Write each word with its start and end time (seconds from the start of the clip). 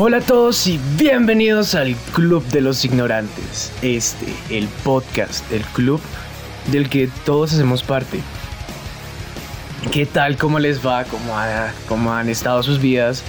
Hola 0.00 0.18
a 0.18 0.20
todos 0.20 0.68
y 0.68 0.78
bienvenidos 0.96 1.74
al 1.74 1.96
Club 2.12 2.44
de 2.50 2.60
los 2.60 2.84
Ignorantes. 2.84 3.72
Este, 3.82 4.26
el 4.48 4.68
podcast, 4.84 5.50
el 5.50 5.62
club 5.62 6.00
del 6.70 6.88
que 6.88 7.10
todos 7.26 7.52
hacemos 7.52 7.82
parte. 7.82 8.20
¿Qué 9.90 10.06
tal? 10.06 10.36
¿Cómo 10.36 10.60
les 10.60 10.86
va? 10.86 11.02
¿Cómo, 11.02 11.34
cómo 11.88 12.14
han 12.14 12.28
estado 12.28 12.62
sus 12.62 12.80
vidas? 12.80 13.24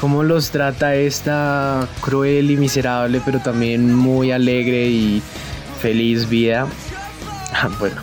¿Cómo 0.00 0.22
los 0.22 0.50
trata 0.50 0.94
esta 0.94 1.88
cruel 2.00 2.48
y 2.48 2.56
miserable, 2.58 3.20
pero 3.24 3.40
también 3.40 3.92
muy 3.92 4.30
alegre 4.30 4.86
y 4.86 5.20
feliz 5.80 6.28
vida? 6.28 6.68
Ah, 7.56 7.68
bueno, 7.78 8.02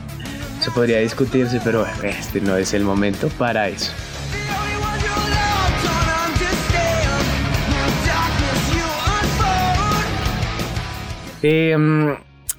se 0.60 0.70
podría 0.70 0.98
discutirse, 0.98 1.60
pero 1.62 1.86
este 2.02 2.40
no 2.40 2.56
es 2.56 2.72
el 2.72 2.84
momento 2.84 3.28
para 3.38 3.68
eso. 3.68 3.92
Eh, 11.42 12.16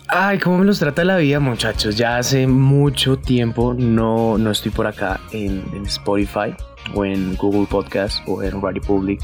ay, 0.08 0.40
¿cómo 0.40 0.60
me 0.60 0.66
los 0.66 0.80
trata 0.80 1.04
la 1.04 1.18
vida, 1.18 1.40
muchachos? 1.40 1.98
Ya 1.98 2.18
hace 2.18 2.48
mucho 2.48 3.18
tiempo 3.18 3.74
no, 3.74 4.38
no 4.38 4.52
estoy 4.52 4.72
por 4.72 4.88
acá 4.88 5.20
en, 5.32 5.64
Spotify 5.86 6.56
o 6.94 7.04
en 7.04 7.36
Google 7.36 7.68
Podcast 7.70 8.26
o 8.28 8.42
en 8.42 8.62
Radio 8.62 8.82
Public 8.82 9.22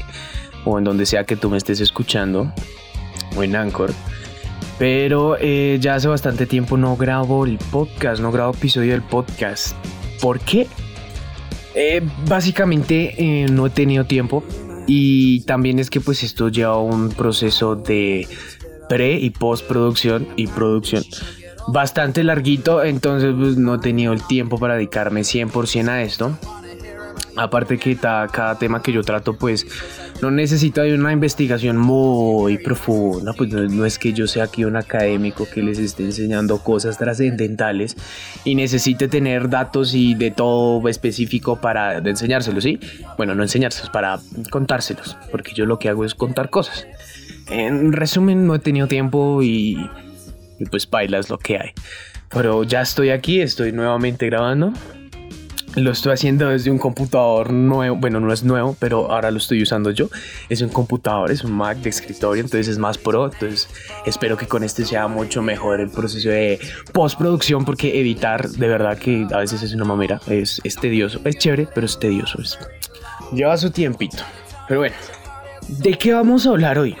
o 0.64 0.78
en 0.78 0.84
donde 0.84 1.06
sea 1.06 1.24
que 1.24 1.36
tú 1.36 1.48
me 1.48 1.56
estés 1.56 1.80
escuchando 1.80 2.52
o 3.36 3.42
en 3.42 3.56
Anchor. 3.56 3.92
Pero 4.78 5.38
eh, 5.40 5.78
ya 5.80 5.94
hace 5.94 6.08
bastante 6.08 6.44
tiempo 6.44 6.76
no 6.76 6.96
grabo 6.96 7.46
el 7.46 7.56
podcast, 7.56 8.20
no 8.20 8.30
grabo 8.30 8.52
episodio 8.52 8.92
del 8.92 9.02
podcast. 9.02 9.74
¿Por 10.20 10.38
qué? 10.40 10.66
Eh, 11.74 12.02
básicamente 12.28 13.14
eh, 13.18 13.46
no 13.50 13.66
he 13.66 13.70
tenido 13.70 14.04
tiempo 14.04 14.44
y 14.86 15.40
también 15.40 15.78
es 15.78 15.90
que 15.90 16.00
pues 16.00 16.22
esto 16.22 16.48
lleva 16.48 16.78
un 16.78 17.10
proceso 17.10 17.74
de 17.74 18.28
pre 18.88 19.14
y 19.14 19.30
postproducción 19.30 20.28
y 20.36 20.46
producción 20.46 21.04
bastante 21.68 22.22
larguito, 22.22 22.84
entonces 22.84 23.34
pues, 23.36 23.56
no 23.56 23.74
he 23.74 23.78
tenido 23.78 24.12
el 24.12 24.22
tiempo 24.26 24.58
para 24.58 24.74
dedicarme 24.74 25.22
100% 25.22 25.88
a 25.88 26.02
esto. 26.02 26.36
Aparte 27.36 27.78
que 27.78 27.96
cada 27.96 28.58
tema 28.58 28.80
que 28.80 28.92
yo 28.92 29.02
trato 29.02 29.34
pues 29.34 29.66
no 30.22 30.30
necesita 30.30 30.82
de 30.82 30.94
una 30.94 31.12
investigación 31.12 31.76
muy 31.76 32.56
profunda, 32.56 33.34
pues 33.34 33.50
no, 33.50 33.84
es 33.84 33.98
que 33.98 34.14
yo 34.14 34.26
sea 34.26 34.44
aquí 34.44 34.64
un 34.64 34.76
académico 34.76 35.46
que 35.52 35.62
les 35.62 35.78
esté 35.78 36.04
enseñando 36.04 36.58
cosas 36.60 36.96
trascendentales 36.96 37.94
y 38.44 38.54
necesite 38.54 39.08
tener 39.08 39.50
datos 39.50 39.92
y 39.94 40.14
de 40.14 40.30
todo 40.30 40.88
específico 40.88 41.56
para 41.56 41.98
enseñárselos, 41.98 42.64
¿sí? 42.64 42.80
Bueno, 43.18 43.34
no 43.34 43.42
enseñárselos, 43.42 43.90
para 43.90 44.18
contárselos, 44.50 45.18
porque 45.30 45.52
yo 45.52 45.66
lo 45.66 45.78
que 45.78 45.90
hago 45.90 46.06
es 46.06 46.14
contar 46.14 46.48
cosas. 46.48 46.86
En 47.48 47.92
resumen, 47.92 48.46
no 48.46 48.54
he 48.54 48.58
tenido 48.58 48.88
tiempo 48.88 49.42
y, 49.42 49.88
pues 50.70 50.88
baila 50.88 51.18
es 51.18 51.30
lo 51.30 51.38
que 51.38 51.58
hay. 51.58 51.70
Pero 52.30 52.64
ya 52.64 52.80
estoy 52.80 53.10
aquí, 53.10 53.40
estoy 53.40 53.72
nuevamente 53.72 54.26
grabando. 54.26 54.72
Lo 55.76 55.90
estoy 55.90 56.14
haciendo 56.14 56.48
desde 56.48 56.70
un 56.70 56.78
computador 56.78 57.52
nuevo, 57.52 57.96
bueno, 57.96 58.18
no 58.18 58.32
es 58.32 58.42
nuevo, 58.42 58.74
pero 58.78 59.12
ahora 59.12 59.30
lo 59.30 59.36
estoy 59.36 59.62
usando 59.62 59.90
yo. 59.90 60.08
Es 60.48 60.62
un 60.62 60.70
computador, 60.70 61.30
es 61.30 61.44
un 61.44 61.52
Mac 61.52 61.76
de 61.78 61.90
escritorio, 61.90 62.42
entonces 62.42 62.68
es 62.68 62.78
más 62.78 62.96
pro. 62.96 63.26
Entonces 63.30 63.68
espero 64.06 64.38
que 64.38 64.46
con 64.46 64.64
este 64.64 64.86
sea 64.86 65.06
mucho 65.06 65.42
mejor 65.42 65.80
el 65.80 65.90
proceso 65.90 66.30
de 66.30 66.58
postproducción, 66.94 67.66
porque 67.66 68.00
editar 68.00 68.48
de 68.48 68.68
verdad 68.68 68.96
que 68.96 69.26
a 69.30 69.38
veces 69.38 69.62
es 69.62 69.74
una 69.74 69.84
mamera, 69.84 70.18
es, 70.28 70.62
es 70.64 70.76
tedioso, 70.76 71.20
es 71.24 71.36
chévere, 71.36 71.68
pero 71.74 71.84
es 71.84 71.98
tedioso. 71.98 72.38
Lleva 73.34 73.54
su 73.58 73.70
tiempito. 73.70 74.22
Pero 74.68 74.80
bueno, 74.80 74.96
¿de 75.68 75.98
qué 75.98 76.14
vamos 76.14 76.46
a 76.46 76.50
hablar 76.50 76.78
hoy? 76.78 76.96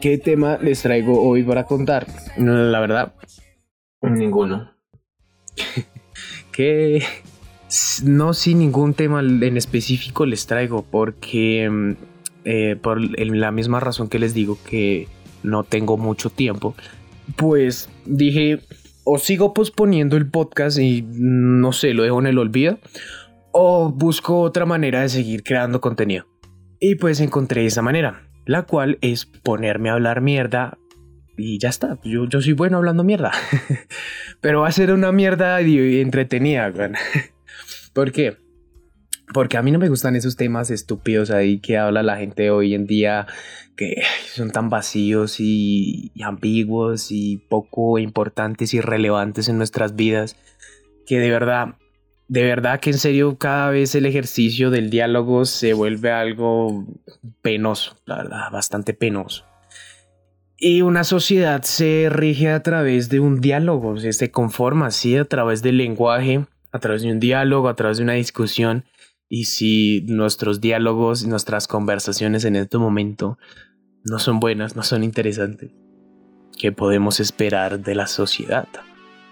¿Qué 0.00 0.16
tema 0.16 0.56
les 0.62 0.80
traigo 0.80 1.20
hoy 1.22 1.42
para 1.42 1.64
contar? 1.64 2.06
La 2.38 2.80
verdad, 2.80 3.12
ninguno. 4.00 4.72
que 6.52 7.02
no 8.04 8.32
sin 8.32 8.60
ningún 8.60 8.94
tema 8.94 9.20
en 9.20 9.56
específico 9.58 10.24
les 10.24 10.46
traigo 10.46 10.86
porque 10.90 11.68
mm, 11.70 11.92
eh, 12.46 12.76
por 12.80 12.98
la 12.98 13.50
misma 13.50 13.78
razón 13.78 14.08
que 14.08 14.18
les 14.18 14.32
digo 14.32 14.56
que 14.64 15.06
no 15.42 15.64
tengo 15.64 15.98
mucho 15.98 16.30
tiempo, 16.30 16.74
pues 17.36 17.90
dije 18.06 18.60
o 19.04 19.18
sigo 19.18 19.52
posponiendo 19.52 20.16
el 20.16 20.30
podcast 20.30 20.78
y 20.78 21.04
no 21.10 21.72
sé, 21.74 21.92
lo 21.92 22.04
dejo 22.04 22.20
en 22.20 22.26
el 22.26 22.38
olvido 22.38 22.78
o 23.52 23.90
busco 23.90 24.40
otra 24.40 24.64
manera 24.64 25.02
de 25.02 25.10
seguir 25.10 25.42
creando 25.42 25.82
contenido. 25.82 26.24
Y 26.80 26.94
pues 26.94 27.20
encontré 27.20 27.66
esa 27.66 27.82
manera 27.82 28.29
la 28.46 28.62
cual 28.62 28.98
es 29.00 29.26
ponerme 29.26 29.90
a 29.90 29.94
hablar 29.94 30.20
mierda 30.20 30.78
y 31.36 31.58
ya 31.58 31.68
está. 31.68 31.98
Yo, 32.04 32.26
yo 32.26 32.40
soy 32.40 32.52
bueno 32.52 32.76
hablando 32.76 33.04
mierda, 33.04 33.32
pero 34.40 34.60
va 34.60 34.68
a 34.68 34.72
ser 34.72 34.92
una 34.92 35.12
mierda 35.12 35.60
entretenida. 35.60 36.72
¿Por 37.92 38.12
qué? 38.12 38.36
Porque 39.32 39.56
a 39.56 39.62
mí 39.62 39.70
no 39.70 39.78
me 39.78 39.88
gustan 39.88 40.16
esos 40.16 40.36
temas 40.36 40.70
estúpidos 40.70 41.30
ahí 41.30 41.60
que 41.60 41.78
habla 41.78 42.02
la 42.02 42.16
gente 42.16 42.50
hoy 42.50 42.74
en 42.74 42.86
día 42.86 43.26
que 43.76 44.02
son 44.26 44.50
tan 44.50 44.68
vacíos 44.68 45.40
y, 45.40 46.10
y 46.14 46.22
ambiguos 46.22 47.10
y 47.10 47.38
poco 47.48 47.98
importantes 47.98 48.74
y 48.74 48.80
relevantes 48.80 49.48
en 49.48 49.56
nuestras 49.56 49.94
vidas 49.94 50.36
que 51.06 51.18
de 51.18 51.30
verdad 51.30 51.76
de 52.30 52.44
verdad 52.44 52.78
que 52.78 52.90
en 52.90 52.98
serio 52.98 53.36
cada 53.38 53.70
vez 53.70 53.96
el 53.96 54.06
ejercicio 54.06 54.70
del 54.70 54.88
diálogo 54.88 55.44
se 55.44 55.72
vuelve 55.72 56.12
algo 56.12 56.86
penoso, 57.42 57.96
la 58.04 58.18
verdad, 58.18 58.52
bastante 58.52 58.94
penoso. 58.94 59.46
Y 60.56 60.82
una 60.82 61.02
sociedad 61.02 61.62
se 61.62 62.06
rige 62.08 62.50
a 62.50 62.62
través 62.62 63.08
de 63.08 63.18
un 63.18 63.40
diálogo, 63.40 63.96
se 63.96 64.30
conforma 64.30 64.86
así 64.86 65.16
a 65.16 65.24
través 65.24 65.60
del 65.62 65.78
lenguaje, 65.78 66.46
a 66.70 66.78
través 66.78 67.02
de 67.02 67.10
un 67.10 67.18
diálogo, 67.18 67.68
a 67.68 67.74
través 67.74 67.96
de 67.96 68.04
una 68.04 68.12
discusión. 68.12 68.84
Y 69.28 69.46
si 69.46 70.02
nuestros 70.02 70.60
diálogos 70.60 71.24
y 71.24 71.26
nuestras 71.26 71.66
conversaciones 71.66 72.44
en 72.44 72.54
este 72.54 72.78
momento 72.78 73.38
no 74.04 74.20
son 74.20 74.38
buenas, 74.38 74.76
no 74.76 74.84
son 74.84 75.02
interesantes, 75.02 75.72
¿qué 76.56 76.70
podemos 76.70 77.18
esperar 77.18 77.80
de 77.80 77.96
la 77.96 78.06
sociedad? 78.06 78.68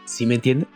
¿Sí 0.04 0.26
me 0.26 0.34
entiende? 0.34 0.66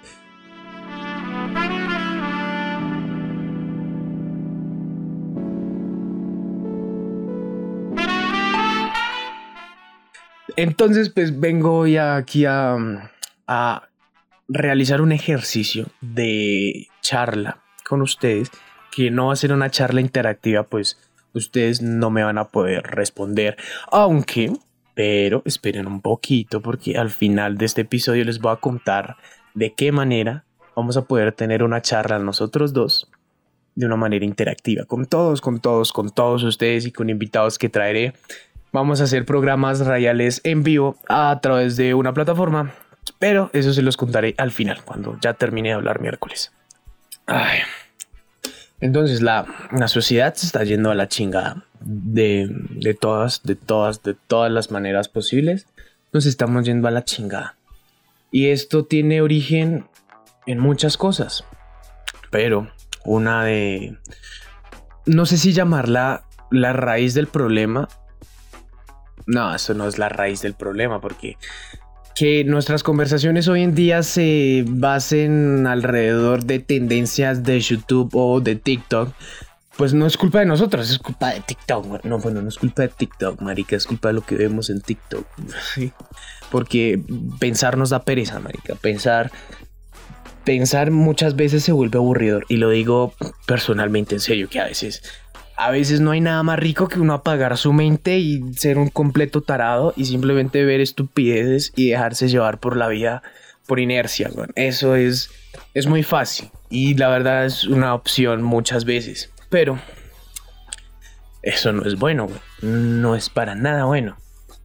Entonces, 10.57 11.11
pues 11.11 11.39
vengo 11.39 11.87
ya 11.87 12.17
aquí 12.17 12.45
a, 12.45 12.77
a 13.47 13.89
realizar 14.49 15.01
un 15.01 15.13
ejercicio 15.13 15.87
de 16.01 16.89
charla 17.01 17.63
con 17.89 18.03
ustedes, 18.03 18.51
que 18.91 19.11
no 19.11 19.29
va 19.29 19.33
a 19.33 19.37
ser 19.37 19.53
una 19.53 19.71
charla 19.71 20.01
interactiva, 20.01 20.65
pues 20.65 20.99
ustedes 21.35 21.83
no 21.83 22.11
me 22.11 22.23
van 22.23 22.39
a 22.39 22.49
poder 22.49 22.83
responder, 22.83 23.57
aunque, 23.91 24.53
pero 24.95 25.43
esperen 25.45 25.87
un 25.87 26.01
poquito, 26.01 26.61
porque 26.61 26.97
al 26.99 27.11
final 27.11 27.57
de 27.57 27.65
este 27.65 27.83
episodio 27.83 28.25
les 28.25 28.41
voy 28.41 28.53
a 28.53 28.57
contar 28.57 29.17
de 29.55 29.73
qué 29.75 29.93
manera 29.93 30.45
vamos 30.77 30.97
a 30.97 31.05
poder 31.05 31.33
tener 31.33 31.63
una 31.63 31.83
charla 31.83 32.19
nosotros 32.19 32.73
dos 32.73 33.11
de 33.75 33.87
una 33.87 33.97
manera 33.97 34.25
interactiva, 34.25 34.85
con 34.85 35.07
todos, 35.07 35.41
con 35.41 35.61
todos, 35.61 35.93
con 35.93 36.11
todos 36.11 36.43
ustedes 36.43 36.85
y 36.85 36.93
con 36.93 37.09
invitados 37.09 37.59
que 37.59 37.71
traeré 37.71 38.13
vamos 38.73 39.01
a 39.01 39.05
hacer 39.05 39.25
programas 39.25 39.81
radiales 39.81 40.41
en 40.45 40.63
vivo 40.63 40.97
a 41.09 41.39
través 41.41 41.77
de 41.77 41.95
una 41.95 42.13
plataforma. 42.13 42.73
Pero 43.19 43.51
eso 43.53 43.73
se 43.73 43.83
los 43.83 43.97
contaré 43.97 44.35
al 44.39 44.51
final, 44.51 44.83
cuando 44.85 45.19
ya 45.21 45.35
termine 45.35 45.71
de 45.71 45.75
hablar 45.75 46.01
miércoles. 46.01 46.53
Entonces 48.81 49.23
la, 49.23 49.47
la, 49.71 49.89
sociedad 49.89 50.35
se 50.35 50.47
está 50.47 50.65
yendo 50.65 50.91
a 50.91 50.95
la 50.95 51.09
chingada 51.09 51.65
de, 51.81 52.49
de 52.51 52.95
todas, 52.95 53.43
de 53.45 53.55
todas, 53.55 54.03
de 54.03 54.15
todas 54.15 54.51
las 54.51 54.71
maneras 54.71 55.09
posibles. 55.09 55.67
Nos 56.13 56.27
estamos 56.27 56.65
yendo 56.65 56.89
a 56.89 56.91
la 56.91 57.05
chingada. 57.05 57.57
Y 58.31 58.49
esto 58.49 58.85
tiene 58.85 59.21
origen 59.21 59.87
en 60.47 60.59
muchas 60.59 60.97
cosas. 60.97 61.45
Pero 62.31 62.71
una 63.05 63.45
de... 63.45 63.99
No 65.07 65.27
sé 65.27 65.39
si 65.39 65.53
llamarla 65.53 66.25
la 66.51 66.73
raíz 66.73 67.15
del 67.15 67.27
problema 67.27 67.89
no, 69.27 69.55
eso 69.55 69.75
no 69.75 69.87
es 69.89 69.99
la 69.99 70.09
raíz 70.09 70.43
del 70.43 70.55
problema, 70.55 71.01
porque 71.01 71.37
que 72.15 72.45
nuestras 72.45 72.83
conversaciones 72.83 73.49
hoy 73.49 73.63
en 73.63 73.75
día 73.75 74.03
se 74.03 74.65
basen 74.67 75.67
alrededor 75.67 76.45
de 76.45 76.59
tendencias 76.59 77.43
de 77.43 77.59
YouTube 77.61 78.11
o 78.15 78.41
de 78.41 78.57
TikTok, 78.57 79.15
pues 79.77 79.95
no 79.95 80.07
es 80.07 80.17
culpa 80.17 80.41
de 80.41 80.47
nosotros, 80.47 80.91
es 80.91 80.99
culpa 80.99 81.31
de 81.31 81.41
TikTok. 81.41 82.05
No, 82.05 82.19
bueno, 82.19 82.43
no 82.43 82.49
es 82.49 82.59
culpa 82.59 82.83
de 82.83 82.89
TikTok, 82.89 83.41
marica, 83.41 83.77
es 83.77 83.87
culpa 83.87 84.09
de 84.09 84.15
lo 84.15 84.21
que 84.21 84.37
vemos 84.37 84.69
en 84.71 84.81
TikTok. 84.81 85.27
Porque 86.51 87.03
pensar 87.41 87.79
nos 87.79 87.91
da 87.91 88.03
pereza, 88.05 88.39
marica. 88.41 88.75
Pensar, 88.75 89.33
pensar 90.45 90.91
muchas 90.91 91.35
veces 91.35 91.65
se 91.65 91.73
vuelve 91.73 91.97
aburridor. 91.97 92.45
Y 92.49 92.59
lo 92.59 92.69
digo 92.69 93.15
personalmente, 93.47 94.15
en 94.15 94.21
serio, 94.21 94.49
que 94.51 94.61
a 94.61 94.67
veces 94.67 95.03
a 95.57 95.71
veces 95.71 96.01
no 96.01 96.11
hay 96.11 96.21
nada 96.21 96.43
más 96.43 96.59
rico 96.59 96.89
que 96.89 97.01
uno 97.01 97.15
apagar 97.15 97.57
su 97.57 97.73
mente 97.73 98.19
y 98.19 98.43
ser 98.55 98.79
un 98.79 98.89
completo 98.89 99.43
tarado 99.43 99.93
y 99.97 100.07
simplemente 100.07 100.65
ver 100.65 100.81
estupideces 100.81 101.73
y 101.77 101.91
dejarse 101.91 102.29
llevar 102.29 102.59
por 102.59 102.77
la 102.77 102.89
vida 102.89 103.23
por 103.67 103.79
inercia, 103.79 104.31
Eso 104.57 104.97
es, 104.97 105.31
es 105.73 105.87
muy 105.87 106.03
fácil 106.03 106.51
y 106.69 106.95
la 106.95 107.09
verdad 107.09 107.47
es 107.47 107.65
una 107.65 107.95
opción 107.95 108.43
muchas 108.43 108.85
veces. 108.85 109.31
Pero 109.51 109.79
eso 111.43 111.73
no 111.73 111.85
es 111.85 111.97
bueno, 111.97 112.29
No 112.61 113.15
es 113.15 113.29
para 113.29 113.55
nada 113.55 113.85
bueno. 113.85 114.17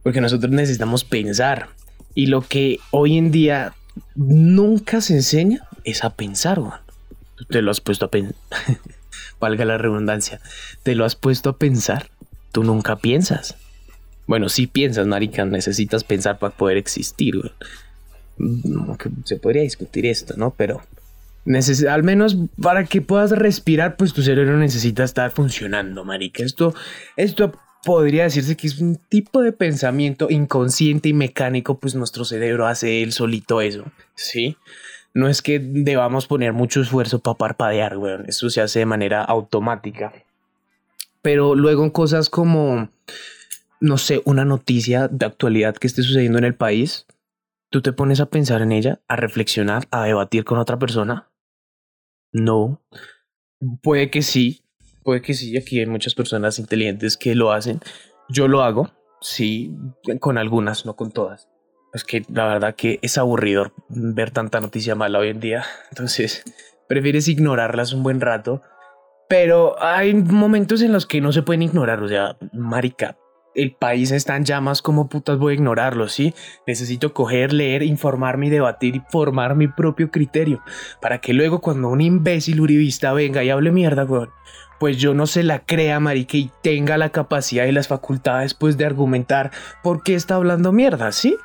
Porque 0.02 0.20
nosotros 0.20 0.50
necesitamos 0.52 1.04
pensar. 1.04 1.68
Y 2.14 2.26
lo 2.26 2.40
que 2.40 2.78
hoy 2.90 3.18
en 3.18 3.30
día 3.30 3.74
nunca 4.14 5.00
se 5.00 5.14
enseña 5.14 5.66
es 5.84 6.04
a 6.04 6.10
pensar, 6.10 6.60
güey. 6.60 6.72
Te 7.50 7.62
lo 7.62 7.70
has 7.70 7.80
puesto 7.80 8.06
a 8.06 8.10
pensar. 8.10 8.34
Valga 9.40 9.64
la 9.64 9.78
redundancia. 9.78 10.40
Te 10.82 10.94
lo 10.94 11.04
has 11.04 11.14
puesto 11.14 11.50
a 11.50 11.58
pensar. 11.58 12.10
Tú 12.52 12.64
nunca 12.64 12.96
piensas. 12.96 13.56
Bueno, 14.26 14.48
sí 14.48 14.66
piensas, 14.66 15.06
marica. 15.06 15.44
Necesitas 15.44 16.04
pensar 16.04 16.38
para 16.38 16.54
poder 16.54 16.76
existir, 16.76 17.36
güey. 17.36 17.52
Se 19.24 19.36
podría 19.36 19.62
discutir 19.62 20.06
esto, 20.06 20.34
¿no? 20.36 20.54
Pero 20.56 20.82
al 21.88 22.02
menos 22.02 22.36
para 22.60 22.84
que 22.84 23.00
puedas 23.00 23.30
respirar, 23.30 23.96
pues 23.96 24.12
tu 24.12 24.22
cerebro 24.22 24.56
necesita 24.58 25.04
estar 25.04 25.30
funcionando, 25.30 26.04
marica. 26.04 26.42
Esto, 26.42 26.74
esto 27.16 27.52
podría 27.84 28.24
decirse 28.24 28.56
que 28.56 28.66
es 28.66 28.78
un 28.78 28.96
tipo 28.96 29.40
de 29.40 29.52
pensamiento 29.52 30.28
inconsciente 30.30 31.08
y 31.08 31.14
mecánico, 31.14 31.78
pues 31.78 31.94
nuestro 31.94 32.24
cerebro 32.24 32.66
hace 32.66 33.02
él 33.02 33.12
solito 33.12 33.60
eso, 33.60 33.84
¿sí? 34.14 34.56
No 35.14 35.28
es 35.28 35.42
que 35.42 35.58
debamos 35.58 36.26
poner 36.26 36.52
mucho 36.52 36.80
esfuerzo 36.80 37.18
para 37.20 37.38
parpadear, 37.38 37.96
weón. 37.96 38.26
Eso 38.28 38.50
se 38.50 38.60
hace 38.60 38.80
de 38.80 38.86
manera 38.86 39.22
automática. 39.24 40.12
Pero 41.22 41.54
luego 41.54 41.84
en 41.84 41.90
cosas 41.90 42.30
como, 42.30 42.88
no 43.80 43.98
sé, 43.98 44.22
una 44.24 44.44
noticia 44.44 45.08
de 45.08 45.26
actualidad 45.26 45.76
que 45.76 45.86
esté 45.86 46.02
sucediendo 46.02 46.38
en 46.38 46.44
el 46.44 46.54
país, 46.54 47.06
tú 47.70 47.82
te 47.82 47.92
pones 47.92 48.20
a 48.20 48.26
pensar 48.26 48.62
en 48.62 48.72
ella, 48.72 49.00
a 49.08 49.16
reflexionar, 49.16 49.88
a 49.90 50.04
debatir 50.04 50.44
con 50.44 50.58
otra 50.58 50.78
persona. 50.78 51.28
No. 52.32 52.80
Puede 53.82 54.10
que 54.10 54.22
sí, 54.22 54.62
puede 55.02 55.22
que 55.22 55.34
sí. 55.34 55.56
Aquí 55.56 55.80
hay 55.80 55.86
muchas 55.86 56.14
personas 56.14 56.58
inteligentes 56.58 57.16
que 57.16 57.34
lo 57.34 57.52
hacen. 57.52 57.80
Yo 58.28 58.46
lo 58.46 58.62
hago, 58.62 58.90
sí, 59.20 59.74
con 60.20 60.38
algunas, 60.38 60.86
no 60.86 60.96
con 60.96 61.10
todas. 61.10 61.48
Es 61.92 62.04
que 62.04 62.22
la 62.32 62.46
verdad 62.46 62.74
que 62.74 62.98
es 63.02 63.18
aburrido 63.18 63.72
ver 63.88 64.30
tanta 64.30 64.60
noticia 64.60 64.94
mala 64.94 65.18
hoy 65.18 65.28
en 65.28 65.40
día. 65.40 65.64
Entonces, 65.90 66.44
prefieres 66.88 67.28
ignorarlas 67.28 67.92
un 67.92 68.02
buen 68.02 68.20
rato. 68.20 68.62
Pero 69.28 69.82
hay 69.82 70.14
momentos 70.14 70.80
en 70.82 70.92
los 70.92 71.06
que 71.06 71.20
no 71.20 71.32
se 71.32 71.42
pueden 71.42 71.62
ignorar. 71.62 72.02
O 72.02 72.08
sea, 72.08 72.36
marica, 72.52 73.16
el 73.54 73.74
país 73.74 74.10
está 74.10 74.36
en 74.36 74.44
llamas, 74.44 74.82
como 74.82 75.08
putas 75.08 75.38
voy 75.38 75.52
a 75.52 75.54
ignorarlo? 75.54 76.08
¿Sí? 76.08 76.34
Necesito 76.66 77.12
coger, 77.12 77.52
leer, 77.52 77.82
informarme 77.82 78.46
y 78.46 78.50
debatir 78.50 78.96
y 78.96 79.02
formar 79.10 79.54
mi 79.54 79.68
propio 79.68 80.10
criterio. 80.10 80.62
Para 81.02 81.20
que 81.20 81.32
luego 81.32 81.60
cuando 81.60 81.88
un 81.88 82.00
imbécil 82.00 82.60
uribista 82.60 83.12
venga 83.12 83.44
y 83.44 83.50
hable 83.50 83.70
mierda, 83.70 84.04
weón, 84.04 84.30
pues 84.78 84.96
yo 84.96 85.12
no 85.12 85.26
se 85.26 85.42
la 85.42 85.60
crea, 85.60 85.98
marica, 86.00 86.36
y 86.36 86.50
tenga 86.62 86.96
la 86.96 87.10
capacidad 87.10 87.66
y 87.66 87.72
las 87.72 87.88
facultades, 87.88 88.54
pues, 88.54 88.78
de 88.78 88.86
argumentar 88.86 89.50
por 89.82 90.02
qué 90.02 90.14
está 90.14 90.36
hablando 90.36 90.72
mierda, 90.72 91.10
¿sí? 91.12 91.36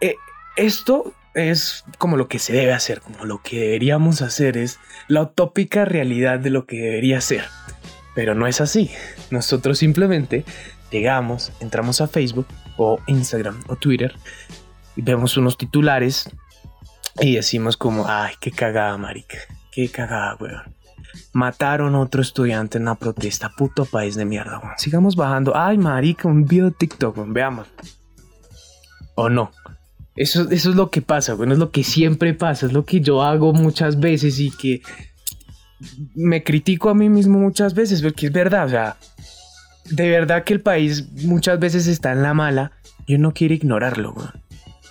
Eh, 0.00 0.16
esto 0.56 1.12
es 1.34 1.84
como 1.98 2.16
lo 2.16 2.28
que 2.28 2.38
se 2.38 2.52
debe 2.52 2.72
hacer, 2.72 3.00
como 3.00 3.24
lo 3.24 3.42
que 3.42 3.60
deberíamos 3.60 4.22
hacer, 4.22 4.56
es 4.56 4.78
la 5.06 5.22
utópica 5.22 5.84
realidad 5.84 6.38
de 6.38 6.50
lo 6.50 6.66
que 6.66 6.76
debería 6.76 7.20
ser. 7.20 7.44
Pero 8.14 8.34
no 8.34 8.46
es 8.46 8.60
así. 8.60 8.90
Nosotros 9.30 9.78
simplemente 9.78 10.44
llegamos, 10.90 11.52
entramos 11.60 12.00
a 12.00 12.08
Facebook 12.08 12.46
o 12.76 12.98
Instagram 13.06 13.62
o 13.68 13.76
Twitter 13.76 14.14
y 14.96 15.02
vemos 15.02 15.36
unos 15.36 15.56
titulares 15.56 16.30
y 17.20 17.34
decimos 17.36 17.76
como, 17.76 18.06
ay, 18.08 18.34
qué 18.40 18.50
cagada, 18.50 18.96
marica, 18.96 19.38
qué 19.72 19.88
cagada, 19.88 20.36
weón. 20.40 20.74
Mataron 21.32 21.94
a 21.94 22.00
otro 22.00 22.20
estudiante 22.22 22.78
en 22.78 22.82
una 22.82 22.94
protesta, 22.94 23.50
puto 23.50 23.84
país 23.84 24.14
de 24.16 24.24
mierda, 24.24 24.58
weón. 24.58 24.74
Sigamos 24.78 25.14
bajando, 25.14 25.56
ay, 25.56 25.78
marica, 25.78 26.28
un 26.28 26.44
video 26.44 26.66
de 26.66 26.72
TikTok, 26.72 27.16
veamos. 27.28 27.68
O 29.14 29.28
no. 29.28 29.50
Eso, 30.18 30.50
eso 30.50 30.70
es 30.70 30.74
lo 30.74 30.90
que 30.90 31.00
pasa, 31.00 31.36
weón, 31.36 31.52
es 31.52 31.58
lo 31.58 31.70
que 31.70 31.84
siempre 31.84 32.34
pasa, 32.34 32.66
es 32.66 32.72
lo 32.72 32.84
que 32.84 33.00
yo 33.00 33.22
hago 33.22 33.52
muchas 33.52 34.00
veces 34.00 34.40
y 34.40 34.50
que 34.50 34.82
me 36.16 36.42
critico 36.42 36.90
a 36.90 36.94
mí 36.94 37.08
mismo 37.08 37.38
muchas 37.38 37.72
veces, 37.72 38.02
porque 38.02 38.26
es 38.26 38.32
verdad, 38.32 38.66
o 38.66 38.68
sea, 38.68 38.96
de 39.84 40.10
verdad 40.10 40.42
que 40.42 40.54
el 40.54 40.60
país 40.60 41.08
muchas 41.22 41.60
veces 41.60 41.86
está 41.86 42.10
en 42.10 42.24
la 42.24 42.34
mala 42.34 42.72
y 43.06 43.14
uno 43.14 43.32
quiere 43.32 43.54
ignorarlo, 43.54 44.12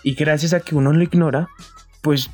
Y 0.02 0.16
gracias 0.16 0.54
a 0.54 0.62
que 0.62 0.76
uno 0.76 0.94
lo 0.94 1.04
ignora, 1.04 1.50
pues 2.02 2.30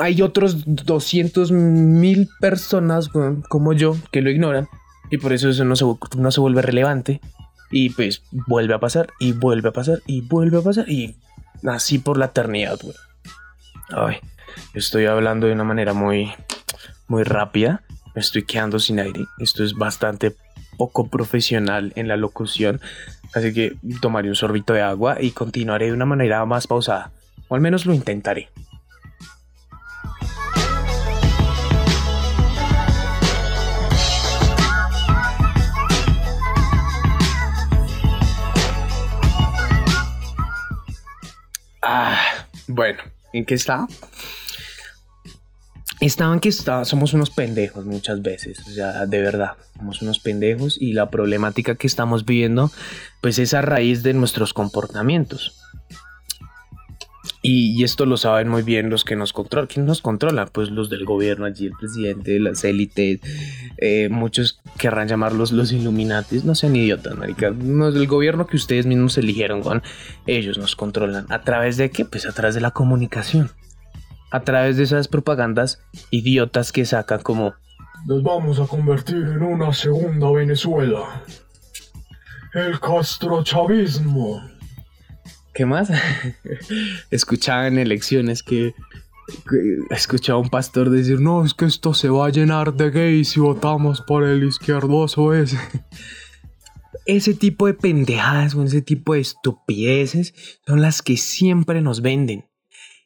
hay 0.00 0.22
otros 0.22 0.64
200 0.64 1.52
mil 1.52 2.30
personas 2.40 3.10
como 3.50 3.74
yo 3.74 3.98
que 4.10 4.22
lo 4.22 4.30
ignoran 4.30 4.66
y 5.10 5.18
por 5.18 5.34
eso 5.34 5.50
eso 5.50 5.66
no 5.66 5.76
se, 5.76 5.84
no 6.16 6.30
se 6.30 6.40
vuelve 6.40 6.62
relevante 6.62 7.20
y 7.70 7.90
pues 7.90 8.22
vuelve 8.30 8.72
a 8.72 8.80
pasar 8.80 9.08
y 9.20 9.32
vuelve 9.32 9.68
a 9.68 9.72
pasar 9.72 10.00
y 10.06 10.22
vuelve 10.22 10.56
a 10.56 10.62
pasar 10.62 10.88
y 10.88 11.16
así 11.68 11.98
por 11.98 12.18
la 12.18 12.26
eternidad, 12.26 12.78
güey. 12.82 12.96
Ay, 13.90 14.16
estoy 14.74 15.06
hablando 15.06 15.46
de 15.46 15.52
una 15.52 15.64
manera 15.64 15.92
muy, 15.92 16.32
muy 17.08 17.22
rápida. 17.22 17.82
Me 18.14 18.20
estoy 18.20 18.44
quedando 18.44 18.78
sin 18.78 19.00
aire. 19.00 19.24
Esto 19.38 19.64
es 19.64 19.74
bastante 19.74 20.34
poco 20.76 21.08
profesional 21.08 21.92
en 21.96 22.08
la 22.08 22.16
locución, 22.16 22.80
así 23.34 23.52
que 23.52 23.76
tomaré 24.00 24.28
un 24.28 24.34
sorbito 24.34 24.72
de 24.72 24.82
agua 24.82 25.16
y 25.20 25.30
continuaré 25.30 25.86
de 25.86 25.92
una 25.92 26.04
manera 26.04 26.44
más 26.44 26.66
pausada, 26.66 27.12
o 27.48 27.54
al 27.54 27.60
menos 27.60 27.86
lo 27.86 27.94
intentaré. 27.94 28.48
Bueno, 42.66 43.02
¿en 43.32 43.44
qué 43.44 43.54
está? 43.54 43.86
estaban 46.00 46.40
que 46.40 46.48
está, 46.48 46.84
somos 46.84 47.14
unos 47.14 47.30
pendejos 47.30 47.84
muchas 47.86 48.20
veces, 48.20 48.58
o 48.66 48.70
sea, 48.70 49.06
de 49.06 49.20
verdad, 49.20 49.52
somos 49.76 50.02
unos 50.02 50.18
pendejos 50.18 50.76
y 50.80 50.92
la 50.92 51.10
problemática 51.10 51.76
que 51.76 51.86
estamos 51.86 52.24
viviendo, 52.24 52.70
pues 53.20 53.38
es 53.38 53.54
a 53.54 53.62
raíz 53.62 54.02
de 54.02 54.14
nuestros 54.14 54.52
comportamientos. 54.52 55.60
Y, 57.46 57.84
esto 57.84 58.06
lo 58.06 58.16
saben 58.16 58.48
muy 58.48 58.62
bien 58.62 58.88
los 58.88 59.04
que 59.04 59.16
nos 59.16 59.34
controlan. 59.34 59.66
¿Quién 59.66 59.84
nos 59.84 60.00
controla? 60.00 60.46
Pues 60.46 60.70
los 60.70 60.88
del 60.88 61.04
gobierno, 61.04 61.44
allí 61.44 61.66
el 61.66 61.72
presidente, 61.72 62.40
las 62.40 62.64
élites, 62.64 63.20
eh, 63.76 64.08
muchos 64.10 64.62
querrán 64.78 65.08
llamarlos 65.08 65.52
los 65.52 65.70
Illuminatis. 65.70 66.46
No 66.46 66.54
sean 66.54 66.74
idiotas, 66.74 67.14
marica. 67.18 67.50
No 67.50 67.88
el 67.88 68.06
gobierno 68.06 68.46
que 68.46 68.56
ustedes 68.56 68.86
mismos 68.86 69.18
eligieron. 69.18 69.82
Ellos 70.26 70.56
nos 70.56 70.74
controlan. 70.74 71.26
¿A 71.28 71.42
través 71.42 71.76
de 71.76 71.90
qué? 71.90 72.06
Pues 72.06 72.24
a 72.24 72.32
través 72.32 72.54
de 72.54 72.62
la 72.62 72.70
comunicación 72.70 73.50
a 74.30 74.40
través 74.40 74.76
de 74.76 74.82
esas 74.82 75.06
propagandas 75.06 75.80
idiotas 76.10 76.72
que 76.72 76.84
sacan 76.84 77.22
como 77.22 77.54
nos 78.06 78.22
vamos 78.22 78.60
a 78.60 78.66
convertir 78.66 79.16
en 79.16 79.42
una 79.42 79.72
segunda 79.72 80.30
Venezuela. 80.30 81.22
El 82.52 82.78
castrochavismo. 82.78 84.42
¿Qué 85.54 85.66
más? 85.66 85.90
Escuchaba 87.10 87.68
en 87.68 87.78
elecciones 87.78 88.42
que, 88.42 88.74
escuchaba 89.90 90.38
un 90.38 90.50
pastor 90.50 90.90
decir, 90.90 91.20
no, 91.20 91.44
es 91.44 91.54
que 91.54 91.64
esto 91.64 91.94
se 91.94 92.08
va 92.08 92.26
a 92.26 92.30
llenar 92.30 92.74
de 92.74 92.90
gays 92.90 93.30
si 93.30 93.40
votamos 93.40 94.00
por 94.02 94.24
el 94.24 94.44
izquierdoso 94.44 95.32
ese. 95.32 95.58
Ese 97.06 97.34
tipo 97.34 97.66
de 97.66 97.74
pendejadas 97.74 98.54
o 98.54 98.64
ese 98.64 98.80
tipo 98.80 99.14
de 99.14 99.20
estupideces 99.20 100.34
son 100.66 100.80
las 100.80 101.02
que 101.02 101.18
siempre 101.18 101.82
nos 101.82 102.00
venden. 102.00 102.46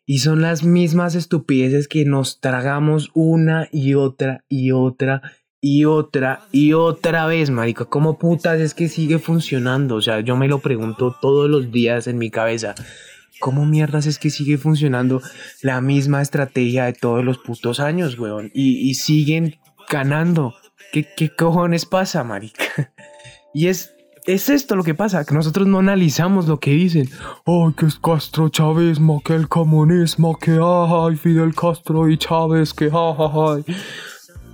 Y 0.07 0.21
son 0.21 0.41
las 0.41 0.63
mismas 0.63 1.17
estupideces 1.17 1.89
que 1.89 2.05
nos 2.05 2.41
tragamos 2.41 3.11
una 3.13 3.69
y 3.73 3.95
otra 3.95 4.45
y 4.49 4.71
otra 4.71 5.21
y 5.61 5.85
otra 5.85 6.47
y 6.53 6.73
otra 6.73 7.27
vez, 7.27 7.51
marica. 7.51 7.85
¿Cómo 7.85 8.19
putas 8.19 8.61
es 8.61 8.75
que 8.75 8.89
sigue 8.89 9.19
funcionando? 9.19 9.97
O 9.97 10.03
sea, 10.03 10.21
yo 10.21 10.37
me 10.37 10.49
lo 10.49 10.61
pregunto 10.61 11.17
todos 11.21 11.51
los 11.51 11.71
días 11.73 12.07
en 12.07 12.19
mi 12.19 12.31
cabeza. 12.31 12.75
¿Cómo 13.41 13.67
mierdas 13.67 14.07
es 14.07 14.19
que 14.19 14.31
sigue 14.31 14.59
funcionando 14.59 15.23
la 15.63 15.81
misma 15.81 16.23
estrategia 16.23 16.87
de 16.87 16.93
todos 16.93 17.25
los 17.25 17.39
putos 17.39 17.79
años, 17.79 18.19
weón? 18.19 18.51
Y, 18.53 18.95
siguen 18.95 19.59
ganando. 19.89 20.55
¿Qué, 20.93 21.07
¿Qué 21.17 21.35
cojones 21.35 21.87
pasa, 21.87 22.25
marica? 22.25 22.65
Y 23.55 23.69
es 23.69 23.95
es 24.29 24.51
esto 24.51 24.77
lo 24.77 24.85
que 24.85 24.95
pasa, 24.95 25.25
que 25.25 25.35
nosotros 25.35 25.67
no 25.67 25.79
analizamos 25.79 26.47
lo 26.47 26.61
que 26.61 26.73
dicen. 26.73 27.09
Ay, 27.47 27.73
que 27.75 27.87
es 27.87 27.99
Castro 27.99 28.51
Chavismo, 28.51 29.23
que 29.23 29.35
el 29.35 29.49
comunismo, 29.49 30.39
que 30.39 30.59
ay, 30.63 31.17
Fidel 31.17 31.55
Castro 31.55 32.11
y 32.11 32.19
Chávez, 32.19 32.75
que 32.75 32.91
jajaja. 32.91 33.63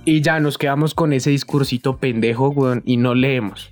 Y 0.07 0.21
ya 0.21 0.39
nos 0.39 0.59
quedamos 0.59 0.93
con 0.93 1.13
ese 1.13 1.31
discursito 1.31 1.97
pendejo, 1.97 2.49
weón, 2.49 2.83
y 2.85 2.97
no 2.97 3.15
leemos. 3.15 3.71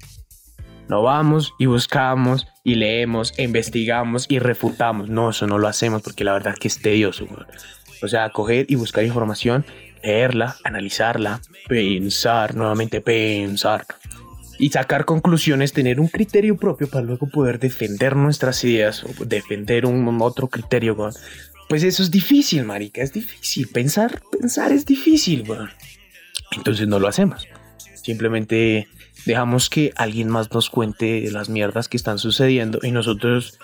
No 0.90 1.04
vamos 1.04 1.54
y 1.60 1.68
buscamos 1.68 2.48
y 2.64 2.74
leemos, 2.76 3.34
e 3.38 3.44
investigamos 3.44 4.26
y 4.28 4.40
refutamos. 4.40 5.10
No, 5.10 5.30
eso 5.30 5.46
no 5.46 5.60
lo 5.60 5.68
hacemos 5.68 6.02
porque 6.02 6.24
la 6.24 6.34
verdad 6.34 6.56
que 6.60 6.68
es 6.68 6.82
tedioso, 6.82 7.26
weón. 7.26 7.46
O 8.02 8.08
sea, 8.08 8.32
coger 8.32 8.66
y 8.68 8.76
buscar 8.76 9.04
información, 9.04 9.64
leerla, 10.04 10.56
analizarla, 10.64 11.40
pensar, 11.68 12.56
nuevamente 12.56 13.00
pensar 13.00 13.86
y 14.58 14.70
sacar 14.72 15.06
conclusiones, 15.06 15.72
tener 15.72 16.00
un 16.00 16.08
criterio 16.08 16.58
propio 16.58 16.88
para 16.90 17.06
luego 17.06 17.28
poder 17.28 17.60
defender 17.60 18.16
nuestras 18.16 18.64
ideas 18.64 19.04
o 19.04 19.26
defender 19.26 19.86
un 19.86 20.20
otro 20.20 20.48
criterio, 20.48 20.96
weón. 20.96 21.14
Pues 21.70 21.84
eso 21.84 22.02
es 22.02 22.10
difícil, 22.10 22.64
marica, 22.66 23.04
es 23.04 23.14
difícil. 23.14 23.68
Pensar, 23.68 24.22
pensar 24.32 24.72
es 24.72 24.86
difícil, 24.86 25.48
weón. 25.48 25.70
Entonces 26.56 26.88
no 26.88 27.00
lo 27.00 27.08
hacemos. 27.08 27.48
Simplemente 27.96 28.88
dejamos 29.26 29.70
que 29.70 29.94
alguien 29.96 30.30
más 30.30 30.52
nos 30.52 30.70
cuente 30.70 31.30
las 31.32 31.50
mierdas 31.50 31.88
que 31.88 31.98
están 31.98 32.20
sucediendo 32.20 32.80
y 32.84 32.92
nosotros 32.92 33.58